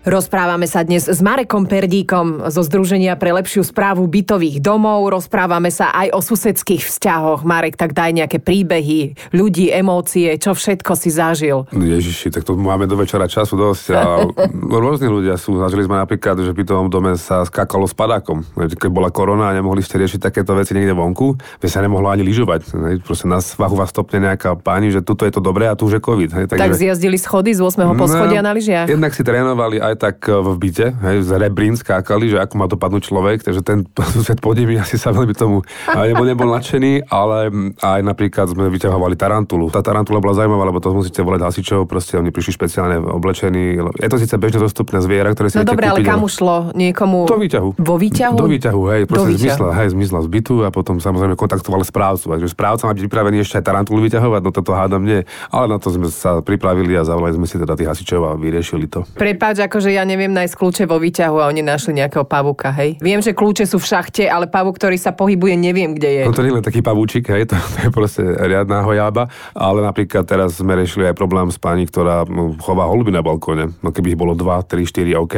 Rozprávame 0.00 0.64
sa 0.64 0.80
dnes 0.80 1.04
s 1.04 1.20
Marekom 1.20 1.68
Perdíkom 1.68 2.48
zo 2.48 2.64
Združenia 2.64 3.20
pre 3.20 3.36
lepšiu 3.36 3.60
správu 3.60 4.08
bytových 4.08 4.56
domov. 4.64 5.04
Rozprávame 5.12 5.68
sa 5.68 5.92
aj 5.92 6.16
o 6.16 6.24
susedských 6.24 6.88
vzťahoch. 6.88 7.44
Marek, 7.44 7.76
tak 7.76 7.92
daj 7.92 8.16
nejaké 8.16 8.40
príbehy, 8.40 9.12
ľudí, 9.36 9.68
emócie, 9.68 10.40
čo 10.40 10.56
všetko 10.56 10.96
si 10.96 11.12
zažil. 11.12 11.68
Ježiši, 11.76 12.32
tak 12.32 12.48
to 12.48 12.56
máme 12.56 12.88
do 12.88 12.96
večera 12.96 13.28
času 13.28 13.60
dosť. 13.60 13.84
A 13.92 14.24
rôzni 14.88 15.04
ľudia 15.04 15.36
sú. 15.36 15.60
Zažili 15.60 15.84
sme 15.84 16.00
napríklad, 16.00 16.48
že 16.48 16.56
v 16.56 16.64
bytovom 16.64 16.88
dome 16.88 17.20
sa 17.20 17.44
skákalo 17.44 17.84
s 17.84 17.92
padákom. 17.92 18.40
Keď 18.56 18.88
bola 18.88 19.12
korona 19.12 19.52
a 19.52 19.56
nemohli 19.56 19.84
ste 19.84 20.00
riešiť 20.00 20.32
takéto 20.32 20.56
veci 20.56 20.72
niekde 20.72 20.96
vonku, 20.96 21.36
by 21.60 21.68
sa 21.68 21.84
nemohlo 21.84 22.08
ani 22.08 22.24
lyžovať. 22.24 22.72
Proste 23.04 23.28
na 23.28 23.44
svahu 23.44 23.76
vás 23.76 23.92
stopne 23.92 24.32
nejaká 24.32 24.56
pani, 24.56 24.88
že 24.88 25.04
tuto 25.04 25.28
je 25.28 25.32
to 25.36 25.44
dobré 25.44 25.68
a 25.68 25.76
tu 25.76 25.92
už 25.92 26.00
je 26.00 26.02
COVID. 26.08 26.48
Takže... 26.48 26.56
Tak 26.56 26.72
zjazdili 26.72 27.20
schody 27.20 27.52
z 27.52 27.60
8. 27.60 27.84
poschodia 28.00 28.40
no, 28.40 28.48
na 28.48 28.52
lyžiach. 28.56 28.88
Jednak 28.88 29.12
si 29.12 29.20
trénovali 29.20 29.89
aj 29.92 29.96
tak 29.98 30.16
e, 30.26 30.34
v 30.34 30.56
byte, 30.56 30.86
hej, 30.94 31.16
z 31.26 31.30
rebrín 31.36 31.74
skákali, 31.74 32.30
že 32.30 32.38
ako 32.38 32.54
má 32.56 32.66
dopadnúť 32.66 33.02
človek, 33.10 33.42
takže 33.44 33.62
ten 33.62 33.86
sused 34.14 34.38
podivý 34.38 34.78
asi 34.78 34.96
sa 34.96 35.10
veľmi 35.10 35.34
tomu 35.34 35.62
nebol, 35.90 36.26
nebol 36.26 36.48
nadšený, 36.54 37.10
ale 37.10 37.50
aj 37.78 38.00
napríklad 38.02 38.50
sme 38.50 38.70
vyťahovali 38.70 39.14
tarantulu. 39.14 39.68
Tá 39.68 39.84
tarantula 39.84 40.22
bola 40.22 40.34
zaujímavá, 40.38 40.70
lebo 40.70 40.78
to 40.80 40.94
musíte 40.94 41.20
volať 41.20 41.40
hasičov, 41.46 41.84
proste 41.86 42.16
oni 42.16 42.32
prišli 42.32 42.56
špeciálne 42.56 42.96
oblečení. 43.02 43.78
Je 44.00 44.08
to 44.08 44.18
síce 44.18 44.34
bežne 44.38 44.62
dostupné 44.62 44.98
zviera, 45.04 45.30
ktoré 45.34 45.52
si 45.52 45.60
No 45.60 45.66
dobre, 45.66 45.86
ale 45.90 46.00
kam 46.00 46.24
ušlo? 46.24 46.72
Niekomu... 46.72 47.28
Do 47.28 47.36
výťahu. 47.36 47.68
Vo 47.76 47.96
výťahu? 48.00 48.36
Do 48.36 48.48
výťahu, 48.48 48.80
hej, 48.94 49.02
proste 49.04 49.36
zmizla, 49.36 49.70
hej, 49.76 49.88
zmizla 49.92 50.20
z 50.24 50.28
bytu 50.30 50.54
a 50.64 50.72
potom 50.72 51.02
samozrejme 51.02 51.34
kontaktoval 51.36 51.82
správcu. 51.84 52.32
Takže 52.32 52.48
správca 52.48 52.86
má 52.86 52.92
byť 52.96 53.04
pripravený 53.10 53.42
ešte 53.42 53.58
aj 53.60 53.64
tarantulu 53.66 53.98
vyťahovať, 54.06 54.40
no 54.46 54.50
toto 54.54 54.72
hádam 54.72 55.02
nie. 55.02 55.26
Ale 55.50 55.66
na 55.66 55.78
to 55.82 55.90
sme 55.90 56.06
sa 56.08 56.38
pripravili 56.40 56.94
a 56.94 57.02
zavolali 57.02 57.36
sme 57.36 57.46
si 57.50 57.56
teda 57.58 57.74
tých 57.74 57.90
hasičov 57.90 58.20
a 58.24 58.32
vyriešili 58.38 58.86
to. 58.86 59.02
Prepáč, 59.18 59.60
akože 59.80 59.96
ja 59.96 60.04
neviem, 60.04 60.28
nájsť 60.28 60.60
kľúče 60.60 60.84
vo 60.84 61.00
výťahu 61.00 61.40
a 61.40 61.48
oni 61.48 61.64
našli 61.64 61.96
nejakého 61.96 62.28
pavúka, 62.28 62.68
hej. 62.68 63.00
Viem, 63.00 63.24
že 63.24 63.32
kľúče 63.32 63.64
sú 63.64 63.80
v 63.80 63.88
šachte, 63.88 64.28
ale 64.28 64.44
pavúk, 64.44 64.76
ktorý 64.76 65.00
sa 65.00 65.16
pohybuje, 65.16 65.56
neviem, 65.56 65.96
kde 65.96 66.20
je. 66.20 66.22
No 66.28 66.36
to 66.36 66.44
nie 66.44 66.52
je 66.52 66.60
len 66.60 66.66
taký 66.68 66.84
pavúčik, 66.84 67.32
hej, 67.32 67.48
to, 67.48 67.56
to 67.56 67.88
je 67.88 67.88
proste 67.88 68.20
riadná 68.20 68.84
hojába, 68.84 69.32
ale 69.56 69.80
napríklad 69.80 70.28
teraz 70.28 70.60
sme 70.60 70.76
riešili 70.76 71.08
aj 71.08 71.16
problém 71.16 71.48
s 71.48 71.56
pani, 71.56 71.88
ktorá 71.88 72.28
chová 72.60 72.92
holuby 72.92 73.08
na 73.08 73.24
balkóne. 73.24 73.72
No 73.80 73.88
keby 73.88 74.12
ich 74.12 74.20
bolo 74.20 74.36
2, 74.36 74.68
3, 74.68 74.84
4, 74.84 75.16
OK. 75.16 75.36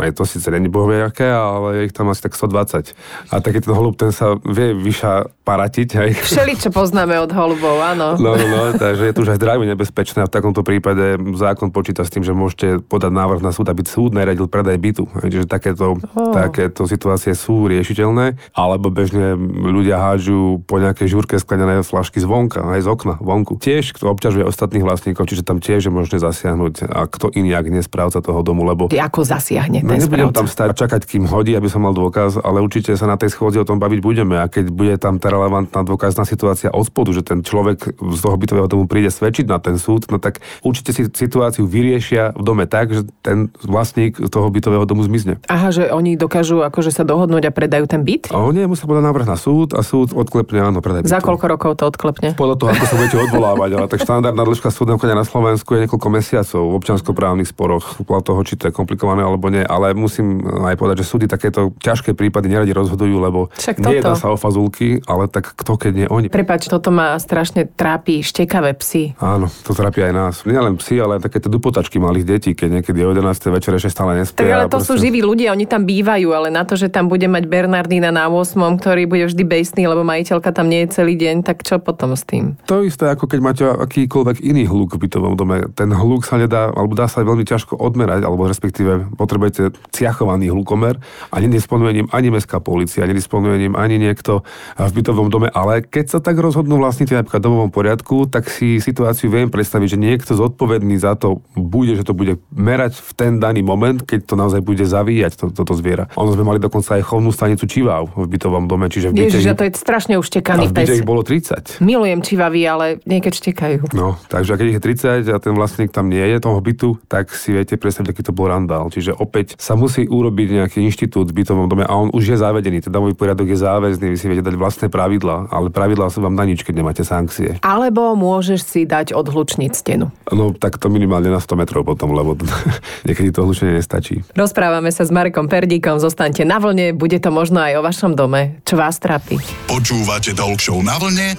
Aj 0.00 0.10
to 0.16 0.24
síce 0.24 0.48
není 0.48 0.72
bohvie 0.72 1.04
aké, 1.04 1.28
ale 1.28 1.84
je 1.84 1.92
ich 1.92 1.94
tam 1.94 2.08
asi 2.08 2.24
tak 2.24 2.32
120. 2.32 2.96
A 3.28 3.44
taký 3.44 3.60
ten 3.60 3.76
holub, 3.76 4.00
ten 4.00 4.08
sa 4.08 4.40
vie 4.40 4.72
vyša 4.72 5.44
paratiť, 5.44 5.88
hej. 6.00 6.10
Všeli, 6.16 6.56
čo 6.56 6.72
poznáme 6.72 7.20
od 7.20 7.28
holubov, 7.28 7.76
áno. 7.76 8.16
No, 8.16 8.40
no, 8.40 8.46
no, 8.48 8.72
takže 8.72 9.12
je 9.12 9.12
tu 9.12 9.20
už 9.20 9.36
aj 9.36 9.38
zdravie 9.42 9.68
nebezpečné 9.68 10.24
a 10.24 10.30
v 10.30 10.32
takomto 10.32 10.64
prípade 10.64 11.20
zákon 11.36 11.68
počíta 11.68 12.08
s 12.08 12.10
tým, 12.14 12.24
že 12.24 12.32
môžete 12.32 12.80
podať 12.88 13.12
návrh 13.12 13.42
na 13.42 13.50
súd, 13.50 13.66
aby 13.66 13.81
súd 13.86 14.14
neradil 14.14 14.46
predaj 14.46 14.76
bytu. 14.78 15.04
Čiže 15.08 15.46
takéto, 15.48 15.98
oh. 15.98 16.32
takéto 16.34 16.84
situácie 16.84 17.32
sú 17.32 17.66
riešiteľné. 17.70 18.54
Alebo 18.54 18.92
bežne 18.92 19.34
ľudia 19.38 19.98
hádžu 19.98 20.64
po 20.66 20.82
nejakej 20.82 21.08
žurke 21.08 21.36
sklenené 21.38 21.82
flašky 21.86 22.22
zvonka, 22.22 22.62
aj 22.62 22.82
z 22.84 22.88
okna, 22.88 23.14
vonku. 23.18 23.58
Tiež 23.58 23.94
kto 23.94 24.12
obťažuje 24.12 24.44
ostatných 24.46 24.84
vlastníkov, 24.84 25.28
čiže 25.28 25.46
tam 25.46 25.62
tiež 25.62 25.88
je 25.88 25.92
možné 25.92 26.18
zasiahnuť 26.18 26.88
a 26.88 27.06
kto 27.06 27.32
iný, 27.34 27.54
ak 27.54 27.66
nie 27.68 27.82
správca 27.84 28.18
toho 28.22 28.40
domu, 28.42 28.66
lebo... 28.66 28.88
Ty 28.90 29.06
ako 29.06 29.22
zasiahne 29.26 29.84
no, 29.84 29.94
ten 29.94 30.00
Nebudem 30.02 30.34
tam 30.34 30.46
stať 30.50 30.74
čakať, 30.76 31.02
kým 31.06 31.24
hodí, 31.30 31.54
aby 31.54 31.68
som 31.70 31.84
mal 31.84 31.94
dôkaz, 31.94 32.40
ale 32.40 32.60
určite 32.60 32.94
sa 32.96 33.06
na 33.06 33.16
tej 33.16 33.34
schôdzi 33.34 33.62
o 33.62 33.66
tom 33.68 33.78
baviť 33.78 34.00
budeme 34.02 34.36
a 34.40 34.46
keď 34.48 34.72
bude 34.72 34.94
tam 34.98 35.16
tá 35.22 35.30
relevantná 35.30 35.84
dôkazná 35.84 36.26
situácia 36.26 36.72
od 36.72 36.86
spodu, 36.86 37.14
že 37.14 37.22
ten 37.22 37.40
človek 37.44 37.94
z 37.96 38.20
toho 38.20 38.36
bytového 38.36 38.68
domu 38.68 38.84
príde 38.90 39.10
svedčiť 39.12 39.46
na 39.46 39.58
ten 39.62 39.76
súd, 39.78 40.08
no 40.08 40.18
tak 40.18 40.40
určite 40.64 40.90
si 40.94 41.06
situáciu 41.08 41.64
vyriešia 41.68 42.34
v 42.34 42.42
dome 42.42 42.64
tak, 42.66 42.92
že 42.92 43.02
ten 43.22 43.52
vlastník 43.72 44.20
toho 44.28 44.46
bytového 44.52 44.84
domu 44.84 45.00
zmizne. 45.02 45.40
Aha, 45.48 45.72
že 45.72 45.88
oni 45.88 46.14
dokážu 46.20 46.60
akože 46.60 46.92
sa 46.92 47.02
dohodnúť 47.02 47.48
a 47.48 47.52
predajú 47.52 47.88
ten 47.88 48.04
byt? 48.04 48.28
A 48.28 48.44
oni 48.44 48.68
musia 48.68 48.84
podať 48.84 49.04
návrh 49.08 49.26
na 49.26 49.40
súd 49.40 49.72
a 49.72 49.80
súd 49.80 50.12
odklepne 50.12 50.60
áno, 50.60 50.84
predaj 50.84 51.08
Za 51.08 51.18
bytu. 51.18 51.32
koľko 51.32 51.46
rokov 51.48 51.70
to 51.80 51.88
odklepne? 51.88 52.36
Podľa 52.36 52.56
toho, 52.60 52.68
ako 52.76 52.84
sa 52.84 52.94
budete 53.00 53.16
odvolávať, 53.24 53.70
ale 53.80 53.86
tak 53.88 54.00
štandardná 54.04 54.42
dĺžka 54.44 54.68
súdneho 54.68 55.00
konania 55.00 55.24
na 55.24 55.26
Slovensku 55.26 55.72
je 55.72 55.88
niekoľko 55.88 56.08
mesiacov 56.12 56.62
v 56.68 56.74
občanskoprávnych 56.76 57.48
sporoch, 57.48 57.84
podľa 58.04 58.22
toho, 58.28 58.40
či 58.44 58.54
to 58.60 58.68
je 58.68 58.72
komplikované 58.74 59.24
alebo 59.24 59.48
nie, 59.48 59.64
ale 59.64 59.96
musím 59.96 60.44
aj 60.44 60.76
povedať, 60.76 61.00
že 61.00 61.06
súdy 61.08 61.24
takéto 61.30 61.72
ťažké 61.80 62.12
prípady 62.12 62.52
neradi 62.52 62.76
rozhodujú, 62.76 63.16
lebo 63.16 63.48
nejedná 63.56 64.18
sa 64.18 64.28
o 64.28 64.36
fazulky, 64.36 65.00
ale 65.08 65.30
tak 65.30 65.54
kto 65.56 65.78
keď 65.78 65.92
nie 65.94 66.08
oni. 66.10 66.26
Prepač, 66.28 66.66
toto 66.66 66.90
ma 66.90 67.16
strašne 67.16 67.70
trápi 67.70 68.20
štekavé 68.26 68.74
psy. 68.82 69.14
Áno, 69.22 69.46
to 69.62 69.72
trápi 69.72 70.02
aj 70.02 70.12
nás. 70.12 70.34
Nie 70.42 70.58
len 70.58 70.74
psi, 70.74 70.98
ale 70.98 71.22
aj 71.22 71.30
také 71.30 71.38
tie 71.38 71.48
dupotačky 71.48 72.02
malých 72.02 72.26
detí, 72.26 72.50
keď 72.58 72.82
niekedy 72.82 72.98
o 73.06 73.14
11. 73.14 73.54
večer 73.54 73.61
ešte 73.70 73.94
stále 73.94 74.18
nespia. 74.18 74.42
Tak 74.42 74.50
ale 74.50 74.66
to 74.66 74.82
sú 74.82 74.98
proste- 74.98 75.02
živí 75.06 75.20
ľudia, 75.22 75.54
oni 75.54 75.66
tam 75.70 75.86
bývajú, 75.86 76.28
ale 76.34 76.48
na 76.50 76.66
to, 76.66 76.74
že 76.74 76.90
tam 76.90 77.06
bude 77.06 77.28
mať 77.30 77.46
Bernardína 77.46 78.10
na 78.10 78.26
8, 78.26 78.80
ktorý 78.82 79.06
bude 79.06 79.30
vždy 79.30 79.44
bejstný, 79.46 79.86
lebo 79.86 80.02
majiteľka 80.02 80.50
tam 80.50 80.66
nie 80.66 80.82
je 80.86 80.98
celý 80.98 81.14
deň, 81.14 81.46
tak 81.46 81.62
čo 81.62 81.78
potom 81.78 82.18
s 82.18 82.26
tým? 82.26 82.58
To 82.66 82.82
isté, 82.82 83.06
ako 83.06 83.30
keď 83.30 83.40
máte 83.44 83.62
akýkoľvek 83.62 84.42
iný 84.42 84.66
hluk 84.66 84.98
v 84.98 85.06
bytovom 85.06 85.38
dome. 85.38 85.70
Ten 85.76 85.92
hluk 85.92 86.24
sa 86.26 86.40
nedá, 86.40 86.72
alebo 86.72 86.96
dá 86.96 87.06
sa 87.06 87.22
veľmi 87.22 87.44
ťažko 87.44 87.78
odmerať, 87.78 88.24
alebo 88.24 88.48
respektíve 88.48 89.12
potrebujete 89.14 89.76
ciachovaný 89.92 90.50
hlukomer 90.50 90.96
a 91.28 91.36
nedisponuje 91.38 92.02
ním 92.02 92.08
ani 92.10 92.32
mestská 92.32 92.58
policia, 92.58 93.04
nedisponuje 93.04 93.68
ním 93.68 93.74
ani 93.76 94.00
niekto 94.00 94.42
v 94.80 94.92
bytovom 94.96 95.28
dome. 95.28 95.52
Ale 95.52 95.84
keď 95.84 96.16
sa 96.16 96.18
tak 96.24 96.40
rozhodnú 96.40 96.80
vlastníci 96.80 97.12
napríklad 97.12 97.44
domovom 97.44 97.70
poriadku, 97.70 98.26
tak 98.26 98.48
si 98.48 98.80
situáciu 98.80 99.28
viem 99.28 99.52
predstaviť, 99.52 99.96
že 99.96 99.98
niekto 100.00 100.32
zodpovedný 100.32 100.96
za 100.96 101.12
to 101.18 101.44
bude, 101.52 101.92
že 101.92 102.06
to 102.06 102.16
bude 102.16 102.40
merať 102.54 102.96
v 102.96 103.10
ten 103.12 103.32
daný 103.52 103.60
moment, 103.60 104.00
keď 104.00 104.24
to 104.24 104.34
naozaj 104.40 104.64
bude 104.64 104.80
zavíjať 104.80 105.36
to, 105.36 105.44
toto 105.52 105.76
zviera. 105.76 106.08
Ono 106.16 106.32
sme 106.32 106.48
mali 106.48 106.56
dokonca 106.56 106.96
aj 106.96 107.04
chovnú 107.04 107.28
stanicu 107.28 107.68
čiváv 107.68 108.08
v 108.16 108.24
bytovom 108.32 108.64
dome, 108.64 108.88
čiže 108.88 109.12
v 109.12 109.28
byte, 109.28 109.36
Ježiš, 109.36 109.44
že 109.44 109.52
to 109.52 109.64
je 109.68 109.72
strašne 109.76 110.14
uštekaný 110.16 110.72
pes. 110.72 110.88
ich 110.88 111.04
bolo 111.04 111.20
30. 111.20 111.84
Milujem 111.84 112.24
čivavy, 112.24 112.64
ale 112.64 112.86
niekedy 113.04 113.36
štekajú. 113.36 113.92
No, 113.92 114.16
takže 114.32 114.56
keď 114.56 114.66
ich 114.72 114.78
je 114.80 115.28
30 115.28 115.28
a 115.28 115.36
ten 115.36 115.52
vlastník 115.52 115.92
tam 115.92 116.08
nie 116.08 116.24
je 116.24 116.40
toho 116.40 116.56
bytu, 116.64 116.96
tak 117.12 117.28
si 117.36 117.52
viete 117.52 117.76
predstaviť, 117.76 118.08
aký 118.16 118.22
to 118.24 118.32
bol 118.32 118.48
randál. 118.48 118.88
Čiže 118.88 119.12
opäť 119.12 119.60
sa 119.60 119.76
musí 119.76 120.08
urobiť 120.08 120.64
nejaký 120.64 120.78
inštitút 120.80 121.28
v 121.28 121.44
bytovom 121.44 121.68
dome 121.68 121.84
a 121.84 121.92
on 121.92 122.08
už 122.08 122.32
je 122.32 122.36
závedený. 122.40 122.80
Teda 122.80 123.04
môj 123.04 123.12
poriadok 123.12 123.52
je 123.52 123.58
záväzný, 123.60 124.08
vy 124.08 124.16
si 124.16 124.26
viete 124.32 124.46
dať 124.46 124.56
vlastné 124.56 124.86
pravidlá, 124.88 125.52
ale 125.52 125.68
pravidlá 125.68 126.08
sú 126.08 126.24
vám 126.24 126.32
na 126.32 126.48
nič, 126.48 126.64
keď 126.64 126.80
nemáte 126.80 127.04
sankcie. 127.04 127.60
Alebo 127.60 128.16
môžeš 128.16 128.60
si 128.64 128.80
dať 128.88 129.12
odhlučniť 129.12 129.72
stenu. 129.76 130.08
No 130.32 130.56
tak 130.56 130.80
to 130.80 130.88
minimálne 130.88 131.28
na 131.28 131.42
100 131.42 131.60
metrov 131.60 131.82
potom, 131.82 132.14
lebo 132.14 132.38
niekedy 133.06 133.34
to 133.34 133.41
hlučenie 133.44 133.78
nestačí. 133.78 134.22
Rozprávame 134.32 134.94
sa 134.94 135.02
s 135.02 135.10
Marekom 135.10 135.50
Perdíkom, 135.50 135.98
zostaňte 135.98 136.46
na 136.46 136.62
vlne, 136.62 136.94
bude 136.94 137.18
to 137.18 137.34
možno 137.34 137.58
aj 137.58 137.78
o 137.78 137.82
vašom 137.82 138.14
dome. 138.14 138.62
Čo 138.62 138.78
vás 138.78 139.02
trápi? 139.02 139.36
Počúvate 139.66 140.32
Talk 140.32 140.62
Show 140.62 140.78
na 140.80 140.96
vlne 140.96 141.34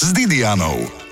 s 0.00 0.08
Didianou. 0.10 1.03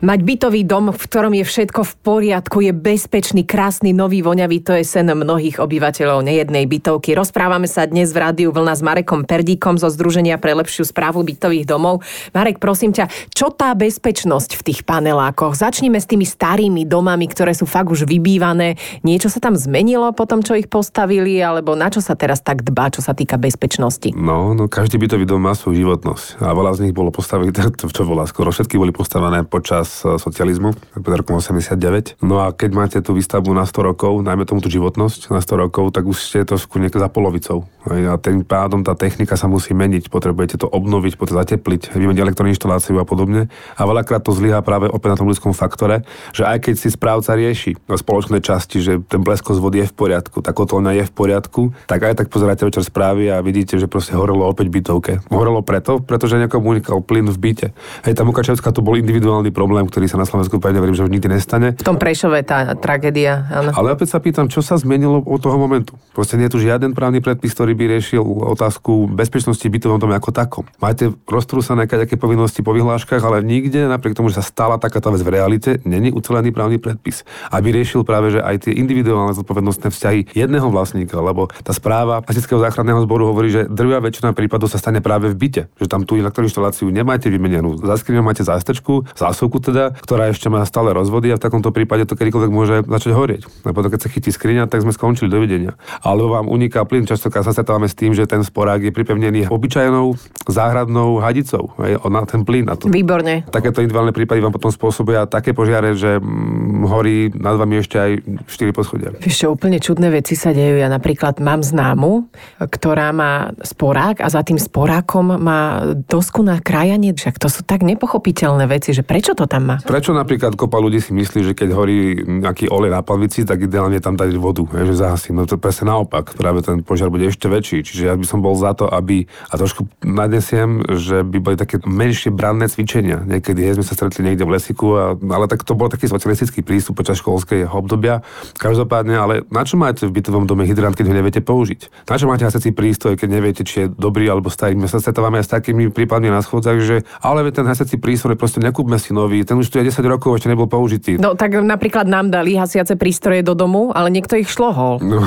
Mať 0.00 0.24
bytový 0.24 0.64
dom, 0.64 0.96
v 0.96 0.96
ktorom 0.96 1.36
je 1.36 1.44
všetko 1.44 1.84
v 1.84 1.92
poriadku, 2.00 2.64
je 2.64 2.72
bezpečný, 2.72 3.44
krásny, 3.44 3.92
nový, 3.92 4.24
voňavý, 4.24 4.64
to 4.64 4.72
je 4.72 4.80
sen 4.80 5.04
mnohých 5.04 5.60
obyvateľov 5.60 6.24
nejednej 6.24 6.64
bytovky. 6.64 7.12
Rozprávame 7.12 7.68
sa 7.68 7.84
dnes 7.84 8.08
v 8.16 8.24
rádiu 8.24 8.48
Vlna 8.48 8.80
s 8.80 8.80
Marekom 8.80 9.28
Perdíkom 9.28 9.76
zo 9.76 9.92
Združenia 9.92 10.40
pre 10.40 10.56
lepšiu 10.56 10.88
správu 10.88 11.20
bytových 11.20 11.68
domov. 11.68 12.00
Marek, 12.32 12.56
prosím 12.56 12.96
ťa, 12.96 13.12
čo 13.28 13.52
tá 13.52 13.76
bezpečnosť 13.76 14.56
v 14.56 14.72
tých 14.72 14.88
panelákoch? 14.88 15.52
Začnime 15.52 16.00
s 16.00 16.08
tými 16.08 16.24
starými 16.24 16.88
domami, 16.88 17.28
ktoré 17.28 17.52
sú 17.52 17.68
fakt 17.68 17.92
už 17.92 18.08
vybývané. 18.08 18.80
Niečo 19.04 19.28
sa 19.28 19.36
tam 19.36 19.52
zmenilo 19.52 20.16
po 20.16 20.24
tom, 20.24 20.40
čo 20.40 20.56
ich 20.56 20.72
postavili, 20.72 21.44
alebo 21.44 21.76
na 21.76 21.92
čo 21.92 22.00
sa 22.00 22.16
teraz 22.16 22.40
tak 22.40 22.64
dbá, 22.64 22.88
čo 22.88 23.04
sa 23.04 23.12
týka 23.12 23.36
bezpečnosti? 23.36 24.16
No, 24.16 24.56
no 24.56 24.64
každý 24.64 24.96
bytový 24.96 25.28
dom 25.28 25.44
má 25.44 25.52
svoju 25.52 25.84
životnosť 25.84 26.40
a 26.40 26.56
veľa 26.56 26.72
z 26.80 26.88
nich 26.88 26.96
bolo 26.96 27.12
postavených, 27.12 27.76
to 27.84 27.92
čo 27.92 28.08
bola, 28.08 28.24
skoro 28.24 28.48
všetky 28.48 28.80
boli 28.80 28.96
postavené 28.96 29.44
počas 29.44 29.89
eh, 30.04 30.20
socializmu, 30.20 30.76
pred 31.00 31.16
rokom 31.24 31.40
89. 31.40 32.20
No 32.20 32.44
a 32.44 32.52
keď 32.52 32.70
máte 32.76 32.98
tú 33.00 33.16
výstavbu 33.16 33.56
na 33.56 33.64
100 33.64 33.80
rokov, 33.80 34.20
najmä 34.20 34.44
tomu 34.44 34.60
tú 34.60 34.68
životnosť 34.68 35.32
na 35.32 35.40
100 35.40 35.64
rokov, 35.66 35.96
tak 35.96 36.04
už 36.04 36.20
ste 36.20 36.44
trošku 36.44 36.76
niekto 36.76 37.00
za 37.00 37.08
polovicou. 37.08 37.64
A 37.88 38.20
tým 38.20 38.44
pádom 38.44 38.84
tá 38.84 38.92
technika 38.92 39.40
sa 39.40 39.48
musí 39.48 39.72
meniť, 39.72 40.12
potrebujete 40.12 40.60
to 40.60 40.68
obnoviť, 40.68 41.16
potrebujete 41.16 41.38
zatepliť, 41.56 41.82
vymeniť 41.94 42.20
elektroinštaláciu 42.20 42.98
a 42.98 43.06
podobne. 43.06 43.48
A 43.78 43.82
veľakrát 43.86 44.20
to 44.20 44.34
zlyhá 44.34 44.60
práve 44.60 44.90
opäť 44.90 45.14
na 45.14 45.18
tom 45.22 45.30
ľudskom 45.30 45.54
faktore, 45.54 46.02
že 46.34 46.44
aj 46.44 46.66
keď 46.66 46.74
si 46.76 46.88
správca 46.90 47.32
rieši 47.38 47.78
na 47.86 47.96
spoločnej 47.96 48.42
časti, 48.42 48.82
že 48.82 48.92
ten 49.06 49.22
bleskosť 49.22 49.58
vody 49.62 49.86
je 49.86 49.90
v 49.90 49.94
poriadku, 49.94 50.42
tá 50.42 50.50
kotolňa 50.50 51.00
je 51.00 51.04
v 51.06 51.12
poriadku, 51.14 51.62
tak 51.86 52.04
aj 52.04 52.14
tak 52.20 52.26
pozeráte 52.28 52.66
večer 52.66 52.82
správy 52.84 53.30
a 53.30 53.40
vidíte, 53.40 53.78
že 53.78 53.86
proste 53.86 54.18
horelo 54.18 54.44
opäť 54.50 54.68
bytovke. 54.68 55.12
Horelo 55.30 55.62
preto, 55.62 56.02
pretože 56.02 56.36
niekomu 56.36 56.76
unikal 56.76 57.00
plyn 57.00 57.30
v 57.30 57.38
byte. 57.38 57.68
Hej, 58.04 58.14
tá 58.18 58.22
Mukačevská 58.26 58.74
to 58.74 58.84
bol 58.84 58.98
individuálny 58.98 59.54
problém, 59.54 59.79
ktorý 59.86 60.10
sa 60.10 60.18
na 60.18 60.26
Slovensku 60.26 60.58
pevne 60.58 60.82
verím, 60.82 60.96
že 60.96 61.06
už 61.06 61.12
nikdy 61.12 61.28
nestane. 61.30 61.78
V 61.78 61.86
tom 61.86 62.00
Prešove 62.00 62.42
tá 62.42 62.74
tragédia, 62.76 63.46
áno. 63.52 63.70
Ale 63.76 63.94
opäť 63.94 64.16
sa 64.16 64.18
pýtam, 64.18 64.50
čo 64.50 64.60
sa 64.60 64.80
zmenilo 64.80 65.22
od 65.22 65.40
toho 65.40 65.56
momentu. 65.56 65.94
Proste 66.16 66.40
nie 66.40 66.48
je 66.48 66.56
tu 66.56 66.58
žiaden 66.58 66.96
právny 66.96 67.22
predpis, 67.22 67.54
ktorý 67.54 67.76
by 67.76 67.84
riešil 67.96 68.20
otázku 68.24 69.08
bezpečnosti 69.12 69.62
bytovom 69.62 70.00
dome 70.00 70.16
ako 70.16 70.30
takom. 70.34 70.64
Máte 70.82 71.12
roztrúsané 71.28 71.86
aké 71.86 72.16
povinnosti 72.16 72.64
po 72.64 72.74
vyhláškach, 72.74 73.22
ale 73.22 73.44
nikde, 73.44 73.86
napriek 73.86 74.16
tomu, 74.16 74.32
že 74.32 74.40
sa 74.40 74.44
stala 74.44 74.76
takáto 74.80 75.12
vec 75.12 75.22
v 75.22 75.30
realite, 75.30 75.70
není 75.84 76.10
ucelený 76.10 76.50
právny 76.50 76.80
predpis. 76.80 77.22
Aby 77.52 77.76
riešil 77.76 78.02
práve, 78.02 78.34
že 78.34 78.40
aj 78.40 78.66
tie 78.68 78.72
individuálne 78.74 79.36
zodpovednostné 79.36 79.92
vzťahy 79.92 80.20
jedného 80.34 80.66
vlastníka, 80.72 81.20
lebo 81.20 81.52
tá 81.62 81.70
správa 81.76 82.24
Hasičského 82.24 82.58
záchranného 82.58 83.04
zboru 83.04 83.30
hovorí, 83.30 83.52
že 83.52 83.66
drvia 83.68 84.00
väčšina 84.00 84.32
prípadov 84.32 84.72
sa 84.72 84.80
stane 84.80 85.04
práve 85.04 85.30
v 85.30 85.36
byte, 85.36 85.62
že 85.76 85.86
tam 85.86 86.02
tú 86.08 86.16
elektroinštaláciu 86.16 86.88
nemáte 86.88 87.28
vymenenú. 87.30 87.78
Za 87.78 87.98
máte 88.22 88.42
zástečku, 88.42 89.06
zásuvku 89.14 89.58
teda, 89.70 89.94
ktorá 89.94 90.30
ešte 90.30 90.50
má 90.50 90.62
stále 90.66 90.92
rozvody 90.94 91.30
a 91.32 91.38
v 91.38 91.42
takomto 91.42 91.70
prípade 91.70 92.06
to 92.06 92.18
kedykoľvek 92.18 92.50
môže 92.50 92.76
začať 92.84 93.12
horieť. 93.14 93.42
A 93.66 93.72
potom, 93.74 93.90
keď 93.90 94.00
sa 94.06 94.12
chytí 94.12 94.30
skriňa, 94.34 94.66
tak 94.66 94.82
sme 94.82 94.92
skončili 94.94 95.30
dovidenia. 95.30 95.78
Alebo 96.02 96.34
vám 96.34 96.50
uniká 96.50 96.82
plyn, 96.86 97.06
častokrát 97.06 97.46
sa 97.46 97.54
stretávame 97.54 97.86
s 97.86 97.94
tým, 97.94 98.12
že 98.12 98.26
ten 98.26 98.42
sporák 98.42 98.82
je 98.84 98.92
pripevnený 98.94 99.50
obyčajnou 99.50 100.14
záhradnou 100.48 101.22
hadicou 101.22 101.72
hej, 101.84 102.00
na 102.08 102.22
ten 102.24 102.42
plyn. 102.42 102.66
A 102.70 102.74
to, 102.74 102.90
Výborne. 102.90 103.46
Takéto 103.48 103.84
individuálne 103.84 104.14
prípady 104.14 104.40
vám 104.40 104.54
potom 104.54 104.72
spôsobia 104.72 105.26
také 105.26 105.52
požiare, 105.52 105.92
že 105.94 106.18
mm, 106.18 106.86
horí 106.88 107.30
nad 107.36 107.54
vami 107.58 107.82
ešte 107.82 107.96
aj 107.98 108.10
4 108.46 108.76
poschodia. 108.76 109.10
Čo, 109.20 109.54
úplne 109.54 109.76
čudné 109.76 110.08
veci 110.08 110.34
sa 110.34 110.54
dejú. 110.56 110.80
Ja 110.80 110.88
napríklad 110.88 111.38
mám 111.42 111.60
známu, 111.60 112.30
ktorá 112.60 113.12
má 113.12 113.52
sporák 113.60 114.24
a 114.24 114.28
za 114.32 114.40
tým 114.40 114.56
sporákom 114.56 115.36
má 115.36 115.92
dosku 116.08 116.40
na 116.40 116.62
krajanie. 116.62 117.12
Však 117.12 117.36
to 117.36 117.52
sú 117.52 117.60
tak 117.66 117.84
nepochopiteľné 117.84 118.64
veci, 118.70 118.96
že 118.96 119.04
prečo 119.04 119.36
to 119.36 119.44
tam 119.44 119.59
má? 119.60 119.76
Prečo 119.84 120.16
napríklad 120.16 120.56
kopa 120.56 120.80
ľudí 120.80 120.98
si 120.98 121.12
myslí, 121.12 121.52
že 121.52 121.52
keď 121.56 121.68
horí 121.76 122.24
nejaký 122.24 122.72
olej 122.72 122.90
na 122.92 123.04
palvici, 123.04 123.44
tak 123.44 123.64
ideálne 123.64 124.00
tam 124.00 124.16
dať 124.16 124.36
vodu, 124.36 124.64
že 124.66 124.94
zahasím. 124.96 125.40
No 125.40 125.44
to 125.46 125.60
presne 125.60 125.92
naopak, 125.92 126.34
práve 126.34 126.64
ten 126.64 126.80
požiar 126.80 127.12
bude 127.12 127.28
ešte 127.28 127.46
väčší. 127.46 127.84
Čiže 127.84 128.02
ja 128.10 128.14
by 128.16 128.26
som 128.26 128.40
bol 128.40 128.56
za 128.56 128.72
to, 128.72 128.88
aby, 128.88 129.28
a 129.48 129.54
trošku 129.60 129.86
nadnesiem, 130.02 130.84
že 130.96 131.22
by 131.22 131.38
boli 131.38 131.56
také 131.60 131.78
menšie 131.84 132.32
branné 132.32 132.66
cvičenia. 132.66 133.22
Niekedy 133.22 133.60
hej, 133.60 133.76
sme 133.80 133.86
sa 133.86 133.94
stretli 133.94 134.24
niekde 134.24 134.48
v 134.48 134.56
lesiku, 134.56 134.86
a, 134.96 135.04
ale 135.16 135.46
tak 135.46 135.62
to 135.62 135.76
bol 135.76 135.92
taký 135.92 136.08
socialistický 136.08 136.64
prístup 136.64 136.96
počas 136.98 137.20
školského 137.20 137.70
obdobia. 137.70 138.24
Každopádne, 138.56 139.14
ale 139.16 139.34
na 139.52 139.62
čo 139.66 139.76
máte 139.76 140.08
v 140.08 140.14
bytovom 140.16 140.48
dome 140.48 140.64
hydrant, 140.64 140.96
keď 140.96 141.12
ho 141.12 141.14
neviete 141.14 141.40
použiť? 141.44 142.08
Na 142.08 142.16
čo 142.16 142.26
máte 142.26 142.46
hasací 142.46 142.72
prístroj, 142.72 143.18
keď 143.20 143.28
neviete, 143.28 143.62
či 143.66 143.84
je 143.84 143.86
dobrý 143.90 144.28
alebo 144.30 144.48
starý? 144.48 144.76
My 144.76 144.88
sa 144.88 145.02
stretávame 145.02 145.42
aj 145.42 145.46
s 145.46 145.54
takými 145.54 145.92
prípadmi 145.92 146.32
na 146.32 146.40
schodzách, 146.40 146.78
že 146.80 146.96
ale 147.20 147.44
ten 147.50 147.66
hasací 147.66 147.98
prístroj 147.98 148.38
proste 148.38 148.62
nekúpme 148.62 148.96
si 148.96 149.10
nový, 149.10 149.42
ten 149.50 149.58
už 149.58 149.66
tu 149.66 149.82
je 149.82 149.90
10 149.90 149.98
rokov, 150.06 150.38
ešte 150.38 150.46
nebol 150.46 150.70
použitý. 150.70 151.18
No 151.18 151.34
tak 151.34 151.58
napríklad 151.58 152.06
nám 152.06 152.30
dali 152.30 152.54
hasiace 152.54 152.94
prístroje 152.94 153.42
do 153.42 153.58
domu, 153.58 153.90
ale 153.90 154.06
niekto 154.06 154.38
ich 154.38 154.46
šlohol. 154.46 155.02
No, 155.02 155.26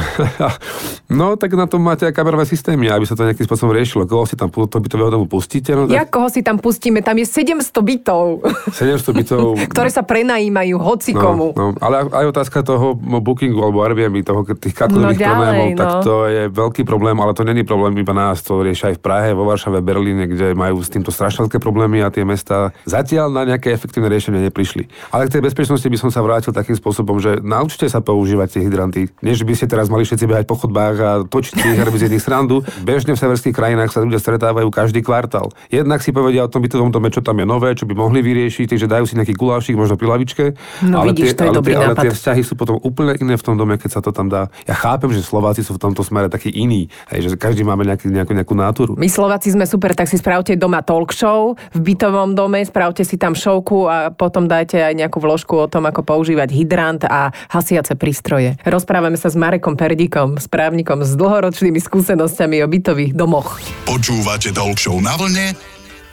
no, 1.20 1.36
tak 1.36 1.52
na 1.54 1.68
tom 1.68 1.84
máte 1.84 2.08
aj 2.08 2.16
kamerové 2.16 2.48
systémy, 2.48 2.88
aby 2.88 3.04
sa 3.04 3.14
to 3.14 3.28
nejakým 3.28 3.44
spôsobom 3.44 3.76
riešilo. 3.76 4.08
Koho 4.08 4.24
si 4.24 4.40
tam 4.40 4.48
do 4.48 4.80
bytového 4.80 5.12
domu 5.12 5.26
pustíte? 5.28 5.76
No, 5.76 5.92
Ja 5.92 6.08
tak 6.08 6.16
koho 6.16 6.32
si 6.32 6.40
tam 6.40 6.56
pustíme? 6.56 7.04
Tam 7.04 7.20
je 7.20 7.28
700 7.28 7.76
bytov, 7.76 8.40
700 8.80 9.12
bytov. 9.12 9.60
ktoré 9.68 9.92
sa 9.92 10.08
prenajímajú 10.08 10.80
hoci 10.80 11.12
No, 11.12 11.20
komu. 11.20 11.48
no, 11.52 11.76
ale 11.84 12.08
aj 12.08 12.26
otázka 12.32 12.64
toho 12.64 12.96
bookingu 12.96 13.60
alebo 13.60 13.84
Airbnb, 13.84 14.24
toho, 14.24 14.48
tých 14.48 14.72
No 14.74 14.80
katkových 14.88 15.20
ďalej, 15.20 15.28
problémov, 15.28 15.68
tak 15.76 15.88
no. 15.90 16.00
to 16.00 16.16
je 16.32 16.44
veľký 16.48 16.82
problém, 16.88 17.18
ale 17.20 17.36
to 17.36 17.44
není 17.44 17.68
problém 17.68 17.92
iba 18.00 18.14
nás, 18.16 18.40
to 18.40 18.64
riešia 18.64 18.94
aj 18.94 18.98
v 18.98 19.04
Prahe, 19.04 19.30
vo 19.36 19.44
Varšave, 19.44 19.84
Berlíne, 19.84 20.24
kde 20.26 20.56
majú 20.56 20.80
s 20.80 20.88
týmto 20.88 21.12
strašné 21.12 21.52
problémy 21.60 22.00
a 22.00 22.14
tie 22.14 22.24
mesta 22.24 22.72
zatiaľ 22.86 23.34
na 23.34 23.44
nejaké 23.44 23.74
efektívne 23.74 24.13
riešenie 24.14 24.46
neprišli. 24.54 24.86
Ale 25.10 25.26
k 25.26 25.40
tej 25.40 25.50
bezpečnosti 25.50 25.88
by 25.90 25.98
som 25.98 26.10
sa 26.14 26.22
vrátil 26.22 26.54
takým 26.54 26.78
spôsobom, 26.78 27.18
že 27.18 27.42
naučte 27.42 27.90
sa 27.90 28.00
používať 28.06 28.48
tie 28.54 28.62
hydranty. 28.70 29.10
Nie, 29.26 29.34
že 29.34 29.42
by 29.42 29.58
ste 29.58 29.66
teraz 29.66 29.90
mali 29.90 30.06
všetci 30.06 30.30
behať 30.30 30.46
po 30.46 30.62
chodbách 30.62 30.96
a 31.02 31.10
točiť 31.26 31.82
a 31.82 31.84
robiť 31.84 32.08
z 32.08 32.14
nich 32.14 32.24
srandu. 32.24 32.62
Bežne 32.86 33.18
v 33.18 33.20
severských 33.20 33.58
krajinách 33.58 33.90
sa 33.90 34.06
ľudia 34.06 34.22
stretávajú 34.22 34.70
každý 34.70 35.02
kvartál. 35.02 35.50
Jednak 35.74 36.06
si 36.06 36.14
povedia 36.14 36.46
o 36.46 36.52
tom 36.52 36.62
bytovom 36.62 36.94
dome, 36.94 37.10
čo 37.10 37.26
tam 37.26 37.42
je 37.42 37.46
nové, 37.50 37.74
čo 37.74 37.90
by 37.90 37.98
mohli 37.98 38.22
vyriešiť, 38.22 38.70
takže 38.70 38.86
dajú 38.86 39.06
si 39.10 39.18
nejaký 39.18 39.34
gulášik, 39.34 39.74
možno 39.74 39.98
pri 39.98 40.08
lavičke. 40.14 40.44
No 40.86 41.02
ale, 41.02 41.16
vidíš, 41.16 41.34
tie, 41.34 41.40
to 41.40 41.44
je 41.44 41.50
ale, 41.50 41.62
tie, 41.64 41.76
ale 41.76 41.96
tie 41.98 42.12
vzťahy 42.14 42.42
sú 42.46 42.54
potom 42.54 42.78
úplne 42.84 43.18
iné 43.18 43.34
v 43.40 43.44
tom 43.44 43.56
dome, 43.58 43.80
keď 43.80 44.00
sa 44.00 44.02
to 44.04 44.14
tam 44.14 44.30
dá. 44.30 44.52
Ja 44.70 44.76
chápem, 44.78 45.10
že 45.16 45.26
Slováci 45.26 45.66
sú 45.66 45.80
v 45.80 45.82
tomto 45.82 46.04
smere 46.04 46.28
takí 46.30 46.52
iní, 46.52 46.92
hej, 47.10 47.26
že 47.26 47.28
každý 47.40 47.66
máme 47.66 47.88
nejaký, 47.88 48.12
nejakú, 48.12 48.34
nejakú 48.36 48.54
náturu. 48.54 48.92
My 49.00 49.10
Slováci 49.10 49.50
sme 49.56 49.66
super, 49.66 49.96
tak 49.96 50.12
si 50.12 50.20
spravte 50.20 50.54
doma 50.60 50.84
talk 50.84 51.16
show 51.16 51.56
v 51.74 51.80
bytovom 51.80 52.36
dome, 52.36 52.60
spravte 52.68 53.08
si 53.08 53.16
tam 53.16 53.34
šovku 53.34 53.88
a 53.88 53.93
potom 54.16 54.46
dajte 54.46 54.82
aj 54.82 54.94
nejakú 54.98 55.18
vložku 55.22 55.56
o 55.58 55.68
tom, 55.68 55.88
ako 55.90 56.06
používať 56.06 56.50
hydrant 56.54 57.02
a 57.08 57.32
hasiace 57.50 57.96
prístroje. 57.98 58.60
Rozprávame 58.64 59.16
sa 59.18 59.32
s 59.32 59.40
Marekom 59.40 59.76
Perdíkom, 59.80 60.38
správnikom 60.38 61.02
s 61.02 61.16
dlhoročnými 61.18 61.80
skúsenosťami 61.80 62.62
o 62.64 62.68
bytových 62.68 63.14
domoch. 63.16 63.58
Počúvate 63.88 64.52
Show 64.54 65.00
na 65.00 65.16
vlne 65.16 65.54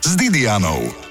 s 0.01 0.11
Didianou. 0.17 1.10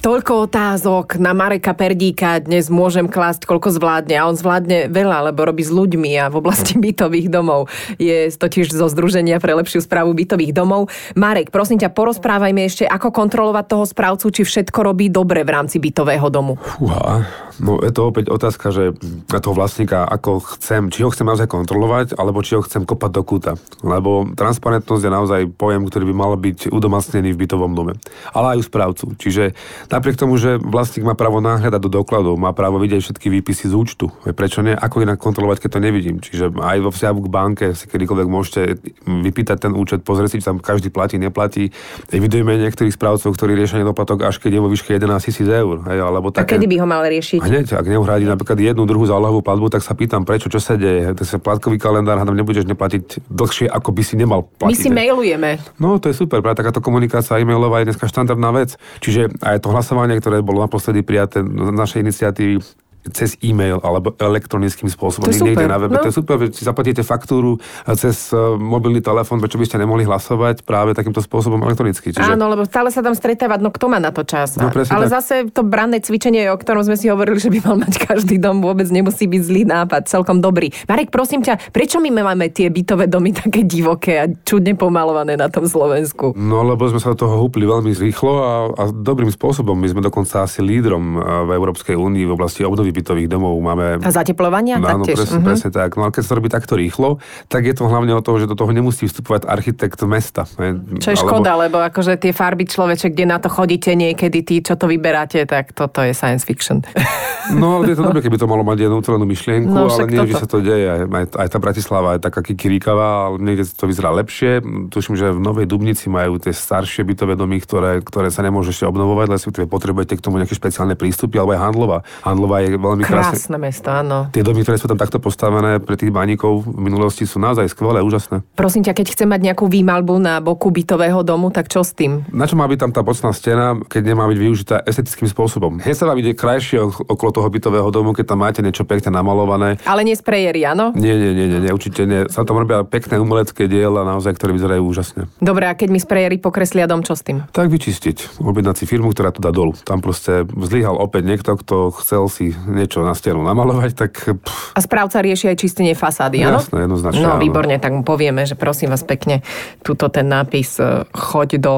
Toľko 0.00 0.48
otázok 0.48 1.20
na 1.20 1.36
Mareka 1.36 1.76
Perdíka 1.76 2.40
dnes 2.40 2.72
môžem 2.72 3.04
klásť, 3.04 3.44
koľko 3.44 3.68
zvládne. 3.68 4.16
A 4.16 4.24
on 4.24 4.32
zvládne 4.32 4.88
veľa, 4.88 5.28
lebo 5.28 5.44
robí 5.44 5.60
s 5.60 5.68
ľuďmi 5.68 6.16
a 6.16 6.32
v 6.32 6.40
oblasti 6.40 6.80
bytových 6.80 7.28
domov. 7.28 7.68
Je 8.00 8.32
totiž 8.32 8.72
zo 8.72 8.88
Združenia 8.88 9.36
pre 9.44 9.52
lepšiu 9.52 9.84
správu 9.84 10.16
bytových 10.16 10.56
domov. 10.56 10.88
Marek, 11.20 11.52
prosím 11.52 11.76
ťa, 11.76 11.92
porozprávajme 11.92 12.64
ešte, 12.64 12.88
ako 12.88 13.12
kontrolovať 13.12 13.64
toho 13.68 13.84
správcu, 13.84 14.32
či 14.32 14.48
všetko 14.48 14.80
robí 14.80 15.12
dobre 15.12 15.44
v 15.44 15.52
rámci 15.52 15.76
bytového 15.76 16.32
domu. 16.32 16.56
Fúha, 16.56 17.28
no 17.60 17.76
je 17.84 17.92
to 17.92 18.08
opäť 18.08 18.32
otázka, 18.32 18.72
že 18.72 18.96
na 19.28 19.44
toho 19.44 19.52
vlastníka, 19.52 20.08
ako 20.08 20.40
chcem, 20.56 20.88
či 20.88 21.04
ho 21.04 21.12
chcem 21.12 21.28
naozaj 21.28 21.44
kontrolovať, 21.44 22.16
alebo 22.16 22.40
či 22.40 22.56
ho 22.56 22.64
chcem 22.64 22.88
kopať 22.88 23.10
do 23.12 23.20
kúta. 23.20 23.52
Lebo 23.84 24.32
transparentnosť 24.32 25.02
je 25.04 25.12
naozaj 25.12 25.40
pojem, 25.60 25.84
ktorý 25.84 26.08
by 26.08 26.14
mal 26.16 26.32
byť 26.40 26.72
udomacnený 26.72 27.36
v 27.36 27.40
bytovom 27.44 27.76
dome. 27.76 28.00
Ale 28.32 28.56
aj 28.56 28.60
u 28.60 28.64
správcu. 28.64 29.04
Čiže 29.20 29.52
napriek 29.90 30.16
tomu, 30.16 30.38
že 30.38 30.56
vlastník 30.56 31.04
má 31.04 31.18
právo 31.18 31.42
nahľadať 31.42 31.80
do 31.82 31.90
dokladov, 31.90 32.38
má 32.38 32.54
právo 32.54 32.78
vidieť 32.78 33.02
všetky 33.02 33.26
výpisy 33.28 33.68
z 33.68 33.74
účtu. 33.74 34.08
Prečo 34.24 34.62
nie? 34.62 34.72
Ako 34.72 35.02
inak 35.02 35.18
kontrolovať, 35.18 35.66
keď 35.66 35.70
to 35.76 35.80
nevidím? 35.82 36.16
Čiže 36.22 36.54
aj 36.56 36.78
vo 36.80 36.90
vzťahu 36.94 37.18
k 37.20 37.28
banke 37.28 37.66
si 37.74 37.84
kedykoľvek 37.90 38.28
môžete 38.30 38.60
vypýtať 39.04 39.68
ten 39.68 39.72
účet, 39.74 40.06
pozrieť 40.06 40.30
si, 40.32 40.36
či 40.40 40.46
tam 40.46 40.62
každý 40.62 40.88
platí, 40.88 41.18
neplatí. 41.18 41.74
Evidujeme 42.14 42.56
niektorých 42.56 42.94
správcov, 42.94 43.34
ktorí 43.34 43.58
riešia 43.58 43.82
nedoplatok 43.82 44.30
až 44.30 44.38
keď 44.38 44.56
je 44.56 44.60
vo 44.62 44.68
výške 44.70 44.94
11 44.94 45.26
tisíc 45.26 45.48
eur. 45.48 45.82
Hej, 45.90 45.98
alebo 45.98 46.30
A 46.30 46.44
také... 46.46 46.56
kedy 46.56 46.66
by 46.70 46.76
ho 46.78 46.86
mal 46.86 47.02
riešiť? 47.02 47.40
Hneď, 47.42 47.66
ak 47.74 47.86
neuhradí 47.90 48.24
napríklad 48.30 48.58
jednu 48.62 48.86
druhú 48.86 49.04
zálohovú 49.10 49.42
platbu, 49.42 49.74
tak 49.74 49.82
sa 49.82 49.98
pýtam, 49.98 50.22
prečo, 50.22 50.46
čo 50.46 50.62
sa 50.62 50.78
deje. 50.78 51.12
To 51.18 51.22
je 51.26 51.40
platkový 51.42 51.82
kalendár, 51.82 52.22
hádam, 52.22 52.38
nebudeš 52.38 52.68
neplatiť 52.70 53.26
dlhšie, 53.26 53.66
ako 53.66 53.90
by 53.90 54.02
si 54.06 54.14
nemal 54.14 54.46
platiť. 54.46 54.70
My 54.70 54.76
si 54.76 54.88
mailujeme. 54.92 55.50
No, 55.80 55.98
to 55.98 56.12
je 56.12 56.14
super, 56.14 56.44
práve 56.44 56.60
takáto 56.60 56.84
komunikácia 56.84 57.40
e-mailová 57.40 57.82
je 57.82 57.90
dneska 57.90 58.06
štandardná 58.06 58.52
vec. 58.52 58.76
Čiže 59.00 59.40
aj 59.40 59.64
to 59.64 59.72
hlasovanie, 59.80 60.20
ktoré 60.20 60.44
bolo 60.44 60.60
naposledy 60.60 61.00
prijaté 61.00 61.40
z 61.40 61.72
našej 61.72 62.04
iniciatívy, 62.04 62.60
cez 63.08 63.40
e-mail 63.40 63.80
alebo 63.80 64.12
elektronickým 64.20 64.92
spôsobom. 64.92 65.32
To 65.32 65.40
niekde 65.40 65.64
na 65.64 65.80
webe. 65.80 65.96
no. 65.96 66.04
To 66.04 66.12
je 66.12 66.16
super, 66.16 66.36
že 66.36 66.52
si 66.52 66.62
zaplatíte 66.68 67.00
faktúru 67.00 67.56
cez 67.96 68.28
eh, 68.30 68.36
mobilný 68.56 69.00
telefón, 69.00 69.40
prečo 69.40 69.56
by 69.56 69.64
ste 69.64 69.80
nemohli 69.80 70.04
hlasovať 70.04 70.68
práve 70.68 70.92
takýmto 70.92 71.24
spôsobom 71.24 71.56
elektronicky. 71.64 72.12
Čiže... 72.12 72.36
Áno, 72.36 72.52
lebo 72.52 72.68
stále 72.68 72.92
sa 72.92 73.00
tam 73.00 73.16
stretávať, 73.16 73.64
no 73.64 73.72
kto 73.72 73.86
má 73.88 73.96
na 73.96 74.12
to 74.12 74.20
čas? 74.22 74.60
No, 74.60 74.68
Ale 74.68 75.08
tak. 75.08 75.14
zase 75.16 75.48
to 75.48 75.64
branné 75.64 76.04
cvičenie, 76.04 76.52
o 76.52 76.56
ktorom 76.60 76.84
sme 76.84 76.96
si 77.00 77.08
hovorili, 77.08 77.40
že 77.40 77.48
by 77.48 77.58
mal 77.64 77.76
mať 77.80 77.94
každý 78.04 78.36
dom, 78.36 78.60
vôbec 78.60 78.86
nemusí 78.92 79.24
byť 79.24 79.42
zlý 79.42 79.62
nápad, 79.64 80.06
celkom 80.06 80.44
dobrý. 80.44 80.68
Marek, 80.84 81.08
prosím 81.08 81.40
ťa, 81.40 81.72
prečo 81.72 82.02
my 82.04 82.12
máme 82.12 82.52
tie 82.52 82.68
bytové 82.68 83.08
domy 83.08 83.32
také 83.32 83.64
divoké 83.64 84.12
a 84.20 84.26
čudne 84.44 84.76
pomalované 84.76 85.40
na 85.40 85.48
tom 85.48 85.64
Slovensku? 85.64 86.36
No, 86.36 86.60
lebo 86.66 86.84
sme 86.90 87.00
sa 87.00 87.16
do 87.16 87.24
toho 87.24 87.40
húpli 87.40 87.64
veľmi 87.64 87.96
rýchlo 87.96 88.32
a, 88.44 88.52
a 88.76 88.82
dobrým 88.92 89.32
spôsobom. 89.32 89.78
My 89.78 89.88
sme 89.88 90.04
dokonca 90.04 90.44
asi 90.44 90.60
lídrom 90.60 91.16
eh, 91.16 91.20
v 91.46 91.50
Európskej 91.56 91.96
únii 91.96 92.24
v 92.28 92.34
oblasti 92.34 92.66
obnovy 92.66 92.89
bytových 92.92 93.28
domov. 93.28 93.54
Máme 93.56 93.98
A 93.98 94.10
zateplovania 94.10 94.76
No, 94.76 94.86
áno, 94.86 95.02
taktiež? 95.02 95.16
presne, 95.20 95.36
Mhm. 95.36 95.46
presne 95.46 95.70
tak. 95.70 95.90
No 95.94 96.02
ale 96.02 96.12
keď 96.12 96.22
sa 96.22 96.32
robí 96.32 96.48
takto 96.48 96.74
rýchlo, 96.74 97.16
tak 97.46 97.62
je 97.62 97.72
to 97.72 97.84
hlavne 97.84 98.10
o 98.10 98.20
tom, 98.20 98.36
že 98.36 98.44
do 98.44 98.54
toho 98.54 98.70
nemusí 98.70 99.04
vstupovať 99.04 99.46
architekt 99.46 99.98
mesta. 100.02 100.44
ne? 100.56 100.76
Čo 100.96 101.10
je 101.10 101.18
škoda, 101.18 101.54
lebo 101.56 101.78
akože 101.78 102.16
tie 102.16 102.30
farby 102.30 102.64
človeče, 102.64 103.08
kde 103.08 103.24
na 103.24 103.36
to 103.36 103.48
chodíte 103.48 103.90
niekedy, 103.90 104.40
tí, 104.40 104.60
čo 104.60 104.74
to 104.74 104.86
vyberáte, 104.86 105.42
tak 105.44 105.70
toto 105.70 106.00
je 106.00 106.10
science 106.10 106.42
fiction. 106.42 106.82
No, 107.50 107.76
ale 107.76 107.88
je 107.88 107.96
to 107.96 108.04
dobre, 108.04 108.20
keby 108.20 108.36
to 108.36 108.46
malo 108.46 108.62
mať 108.62 108.86
jednu 108.86 108.96
ucelenú 108.96 109.24
myšlienku, 109.24 109.66
No, 109.66 109.88
ale 109.88 110.06
nie, 110.06 110.22
toto. 110.22 110.28
že 110.28 110.34
sa 110.36 110.46
to 110.46 110.58
deje. 110.60 110.86
Aj, 110.86 111.02
aj, 111.34 111.48
tá 111.48 111.58
Bratislava 111.58 112.14
je 112.14 112.22
taká 112.22 112.40
kikiríkavá, 112.40 113.08
ale 113.26 113.36
niekde 113.40 113.66
to 113.66 113.84
vyzerá 113.84 114.12
lepšie. 114.12 114.62
Tuším, 114.86 115.14
že 115.14 115.26
v 115.28 115.40
Novej 115.40 115.66
Dubnici 115.66 116.06
majú 116.06 116.36
tie 116.36 116.52
staršie 116.52 117.02
bytové 117.02 117.34
domy, 117.34 117.58
ktoré, 117.58 117.98
ktoré 117.98 118.28
sa 118.28 118.40
nemôžu 118.40 118.70
ešte 118.70 118.86
obnovovať, 118.86 119.26
respektíve 119.30 119.66
potrebujete 119.66 120.14
k 120.14 120.22
tomu 120.22 120.36
nejaké 120.36 120.52
špeciálne 120.52 120.94
prístupy, 120.94 121.36
alebo 121.36 121.50
aj 121.50 121.60
Handlová. 121.60 121.98
Handlová 122.22 122.56
je 122.60 122.70
veľmi 122.80 123.04
krásne. 123.04 123.36
Krásne 123.36 123.58
mesto, 123.60 123.88
áno. 123.92 124.32
Tie 124.32 124.40
domy, 124.40 124.64
ktoré 124.64 124.80
sú 124.80 124.88
tam 124.88 124.96
takto 124.96 125.20
postavené 125.20 125.78
pre 125.78 126.00
tých 126.00 126.10
baníkov 126.10 126.64
v 126.64 126.80
minulosti 126.80 127.28
sú 127.28 127.36
naozaj 127.36 127.68
skvelé, 127.68 128.00
úžasné. 128.00 128.42
Prosím 128.56 128.82
ťa, 128.88 128.96
keď 128.96 129.06
chcem 129.12 129.28
mať 129.28 129.40
nejakú 129.52 129.68
výmalbu 129.68 130.16
na 130.18 130.40
boku 130.40 130.72
bytového 130.72 131.20
domu, 131.20 131.52
tak 131.52 131.68
čo 131.68 131.84
s 131.84 131.92
tým? 131.92 132.24
Na 132.32 132.48
čo 132.48 132.56
má 132.56 132.64
byť 132.64 132.78
tam 132.80 132.90
tá 132.96 133.04
bocná 133.04 133.30
stena, 133.36 133.76
keď 133.86 134.02
nemá 134.16 134.24
byť 134.26 134.38
využitá 134.40 134.76
estetickým 134.88 135.28
spôsobom? 135.28 135.78
Hneď 135.84 135.96
sa 135.96 136.08
vám 136.08 136.18
ide 136.18 136.32
krajšie 136.32 136.80
ok- 136.80 137.04
okolo 137.06 137.30
toho 137.30 137.48
bytového 137.52 137.88
domu, 137.92 138.16
keď 138.16 138.32
tam 138.32 138.40
máte 138.40 138.64
niečo 138.64 138.88
pekne 138.88 139.12
namalované. 139.12 139.76
Ale 139.84 140.00
nie 140.06 140.16
sprejeri, 140.16 140.64
áno? 140.64 140.96
Nie, 140.96 141.12
nie, 141.14 141.36
nie, 141.36 141.46
nie, 141.52 141.60
nie, 141.60 141.72
určite 141.74 142.08
nie. 142.08 142.24
Sa 142.32 142.46
tam 142.48 142.56
robia 142.56 142.86
pekné 142.86 143.20
umelecké 143.20 143.68
diela, 143.68 144.06
naozaj, 144.06 144.38
ktoré 144.38 144.56
vyzerajú 144.56 144.82
úžasne. 144.82 145.28
Dobre, 145.42 145.68
a 145.68 145.76
keď 145.76 145.88
mi 145.92 146.00
sprejeri 146.00 146.40
pokreslia 146.40 146.88
dom, 146.88 147.04
čo 147.04 147.12
s 147.12 147.22
tým? 147.26 147.44
Tak 147.52 147.68
vyčistiť, 147.68 148.40
objednať 148.40 148.76
si 148.80 148.84
firmu, 148.88 149.12
ktorá 149.12 149.34
to 149.34 149.44
dá 149.44 149.52
dolu. 149.52 149.76
Tam 149.84 150.00
proste 150.00 150.48
zlyhal 150.48 150.96
opäť 150.96 151.26
niekto, 151.26 151.58
kto 151.60 151.92
chcel 152.00 152.30
si 152.32 152.56
niečo 152.72 153.00
na 153.00 153.12
stenu 153.12 153.40
namalovať, 153.40 153.90
tak 153.92 154.12
pff, 154.36 154.72
A 154.72 154.80
správca 154.80 155.18
rieši 155.18 155.48
aj 155.48 155.56
čistenie 155.56 155.92
fasády, 155.92 156.40
áno? 156.40 156.58
Jasné, 156.58 156.84
jednoznačne, 156.84 157.20
No, 157.20 157.36
áno. 157.36 157.40
výborne, 157.40 157.76
tak 157.76 157.90
mu 157.90 158.02
povieme, 158.02 158.42
že 158.42 158.54
prosím 158.54 158.88
vás 158.88 159.02
pekne, 159.02 159.42
tuto 159.80 160.08
ten 160.08 160.24
nápis 160.24 160.76
e, 160.76 161.04
choď 161.06 161.50
do... 161.58 161.74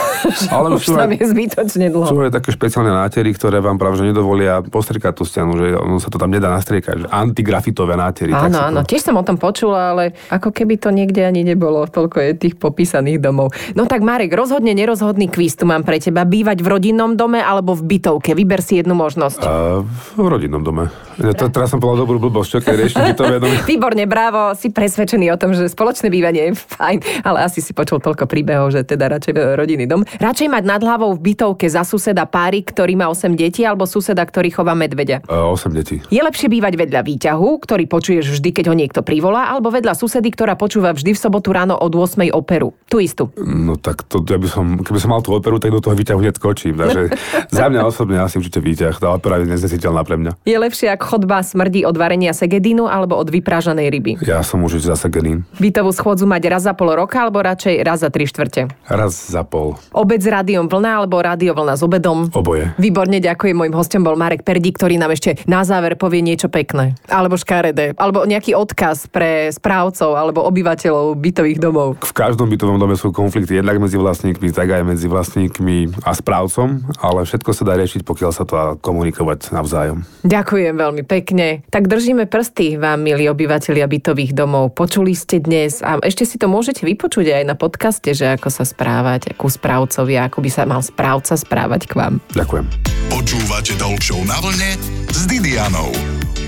Ale 0.50 0.72
už 0.76 0.84
tam 0.86 1.10
je 1.10 1.22
zbytočne 1.22 1.86
dlho. 1.88 2.06
Sú 2.06 2.18
aj 2.18 2.32
také 2.32 2.50
špeciálne 2.50 2.90
nátery, 2.90 3.30
ktoré 3.30 3.58
vám 3.58 3.76
práve 3.76 3.96
že 3.96 4.06
nedovolia 4.06 4.60
postriekať 4.60 5.12
tú 5.12 5.24
stenu, 5.24 5.52
že 5.54 5.74
ono 5.74 5.96
sa 5.96 6.08
to 6.08 6.16
tam 6.16 6.28
nedá 6.28 6.48
nastriekať. 6.48 6.96
Že 6.96 7.06
antigrafitové 7.06 7.94
nátery. 7.94 8.30
Áno, 8.30 8.48
sa 8.50 8.60
to- 8.60 8.68
áno, 8.68 8.80
tiež 8.82 9.02
som 9.02 9.14
o 9.14 9.22
tom 9.22 9.36
počula, 9.36 9.92
ale 9.92 10.04
ako 10.28 10.50
keby 10.50 10.76
to 10.76 10.88
niekde 10.88 11.20
ani 11.20 11.42
nebolo, 11.42 11.84
toľko 11.84 12.16
je 12.18 12.30
tých 12.38 12.54
popísaných 12.56 13.18
domov. 13.18 13.50
No 13.72 13.84
tak 13.84 14.00
Marek, 14.00 14.32
rozhodne 14.32 14.72
nerozhodný 14.72 15.26
kvíz 15.26 15.54
tu 15.54 15.64
mám 15.64 15.82
pre 15.82 15.98
teba. 15.98 16.22
Bývať 16.22 16.60
v 16.60 16.68
rodinnom 16.70 17.12
dome 17.12 17.38
alebo 17.38 17.72
v 17.72 17.82
bytovke? 17.90 18.32
Vyber 18.32 18.60
si 18.60 18.78
jednu 18.78 18.94
možnosť. 18.94 19.40
A 19.42 19.52
v 19.82 19.98
rodinnom 20.30 20.62
dome. 20.62 20.88
Ja, 21.18 21.34
to, 21.34 21.50
teraz 21.50 21.74
som 21.74 21.82
povedal 21.82 22.06
dobrú 22.06 22.22
blbosť, 22.22 22.62
keď 22.62 22.74
rieši 22.78 22.96
bytové 23.12 23.36
domy. 23.42 23.56
Výborne, 23.72 24.04
bravo, 24.06 24.54
si 24.54 24.70
presvedčený 24.70 25.34
o 25.34 25.36
tom, 25.40 25.52
že 25.52 25.66
spoločné 25.66 26.08
bývanie 26.08 26.50
je 26.50 26.52
fajn, 26.56 27.26
ale 27.26 27.44
asi 27.44 27.58
si 27.58 27.74
počul 27.74 27.98
toľko 27.98 28.30
príbehov, 28.30 28.70
že 28.70 28.86
teda 28.86 29.10
radšej 29.10 29.58
rodinný 29.58 29.90
dom. 29.90 30.06
Radšej 30.06 30.48
mať 30.48 30.64
nad 30.64 30.80
hlavou 30.80 31.12
v 31.18 31.34
bytovke 31.34 31.66
za 31.66 31.82
suseda 31.82 32.24
páry, 32.24 32.62
ktorý 32.62 32.94
má 32.94 33.10
8 33.10 33.34
detí, 33.34 33.66
alebo 33.66 33.84
suseda, 33.84 34.22
ktorý 34.22 34.54
chová 34.54 34.78
medveďa. 34.78 35.26
A 35.26 35.50
8 35.50 35.74
detí. 35.74 35.98
Je 36.08 36.22
lepšie 36.22 36.46
bývať 36.46 36.78
vedľa 36.78 37.00
výťahu, 37.02 37.48
ktorý 37.60 37.84
počuješ 37.90 38.38
vždy, 38.38 38.50
keď 38.54 38.64
ho 38.70 38.74
niekto 38.78 39.00
privolá, 39.02 39.50
alebo 39.50 39.74
vedľa 39.74 39.98
susedy, 39.98 40.30
ktorá 40.30 40.54
počúva 40.54 40.94
vždy 40.94 41.16
v 41.16 41.18
sobotu 41.18 41.50
ráno 41.50 41.74
od 41.74 41.90
8 41.90 42.30
operu. 42.30 42.76
Tu 42.86 43.02
istú. 43.02 43.32
No 43.40 43.74
tak 43.80 44.06
to, 44.06 44.22
ja 44.22 44.38
by 44.38 44.48
som, 44.48 44.64
keby 44.84 44.98
som 45.00 45.10
mal 45.10 45.24
tú 45.24 45.34
operu, 45.34 45.58
tak 45.58 45.74
do 45.74 45.82
toho 45.82 45.96
výťahu 45.96 46.20
hneď 46.20 46.34
skočím. 46.36 46.76
Takže 46.76 47.02
za 47.58 47.66
mňa 47.72 47.80
osobne 47.88 48.20
asi 48.20 48.38
určite 48.38 48.60
výťah. 48.60 48.94
Tá 49.00 49.16
opera 49.16 49.40
je 49.40 49.48
neznesiteľná 49.48 50.04
pre 50.04 50.19
mňa. 50.19 50.19
Je 50.44 50.56
lepšie, 50.56 50.92
ak 50.92 51.00
chodba 51.00 51.40
smrdí 51.40 51.88
od 51.88 51.96
varenia 51.96 52.36
segedínu 52.36 52.84
alebo 52.90 53.16
od 53.16 53.28
vyprážanej 53.32 53.88
ryby. 53.88 54.12
Ja 54.24 54.44
som 54.44 54.60
už 54.60 54.82
zase 54.82 55.08
genín. 55.08 55.48
Bytovú 55.56 55.94
schôdzu 55.94 56.28
mať 56.28 56.42
raz 56.50 56.62
za 56.68 56.74
pol 56.76 56.92
roka 56.92 57.22
alebo 57.22 57.40
radšej 57.40 57.74
raz 57.80 58.04
za 58.04 58.12
tri 58.12 58.28
štvrte. 58.28 58.68
Raz 58.90 59.32
za 59.32 59.46
pol. 59.46 59.78
Obed 59.94 60.20
s 60.20 60.28
rádiom 60.28 60.68
vlna 60.68 61.04
alebo 61.04 61.16
rádio 61.22 61.56
vlna 61.56 61.74
s 61.78 61.82
obedom. 61.84 62.28
Oboje. 62.34 62.74
Výborne, 62.76 63.22
ďakujem. 63.22 63.56
Mojím 63.56 63.74
hostom 63.76 64.02
bol 64.04 64.18
Marek 64.18 64.44
Perdi, 64.44 64.74
ktorý 64.74 65.00
nám 65.00 65.14
ešte 65.14 65.40
na 65.48 65.64
záver 65.64 65.96
povie 65.96 66.20
niečo 66.20 66.50
pekné. 66.50 66.98
Alebo 67.08 67.38
škaredé. 67.38 67.96
Alebo 67.96 68.26
nejaký 68.26 68.52
odkaz 68.58 69.08
pre 69.08 69.48
správcov 69.54 70.18
alebo 70.18 70.44
obyvateľov 70.44 71.16
bytových 71.16 71.58
domov. 71.62 72.00
V 72.02 72.14
každom 72.16 72.50
bytovom 72.50 72.76
dome 72.80 72.98
sú 72.98 73.14
konflikty 73.14 73.60
jednak 73.60 73.78
medzi 73.78 74.00
vlastníkmi, 74.00 74.50
tak 74.50 74.68
aj 74.72 74.82
medzi 74.82 75.06
vlastníkmi 75.06 76.02
a 76.02 76.12
správcom, 76.16 76.82
ale 76.98 77.22
všetko 77.28 77.50
sa 77.52 77.62
dá 77.62 77.74
riešiť, 77.78 78.02
pokiaľ 78.02 78.30
sa 78.34 78.44
to 78.48 78.52
dá 78.56 78.66
komunikovať 78.80 79.54
navzájom. 79.54 80.02
Ďakujem 80.20 80.76
veľmi 80.76 81.02
pekne. 81.08 81.64
Tak 81.72 81.88
držíme 81.88 82.28
prsty 82.28 82.76
vám, 82.76 83.00
milí 83.00 83.24
obyvateľia 83.32 83.88
bytových 83.88 84.36
domov. 84.36 84.76
Počuli 84.76 85.16
ste 85.16 85.40
dnes 85.40 85.80
a 85.80 85.96
ešte 86.04 86.28
si 86.28 86.36
to 86.36 86.44
môžete 86.44 86.84
vypočuť 86.84 87.40
aj 87.40 87.44
na 87.48 87.56
podcaste, 87.56 88.12
že 88.12 88.36
ako 88.36 88.52
sa 88.52 88.68
správať 88.68 89.32
ku 89.40 89.48
správcovi, 89.48 90.20
ako 90.20 90.44
by 90.44 90.50
sa 90.52 90.68
mal 90.68 90.84
správca 90.84 91.40
správať 91.40 91.88
k 91.88 91.92
vám. 91.96 92.14
Ďakujem. 92.36 92.66
Počúvate 93.08 93.72
Show 94.00 94.20
na 94.28 94.38
vlne 94.44 94.76
s 95.08 95.24
Didianou. 95.24 95.90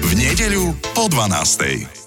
V 0.02 0.10
nedeľu 0.18 0.76
po 0.92 1.08
12. 1.08 2.01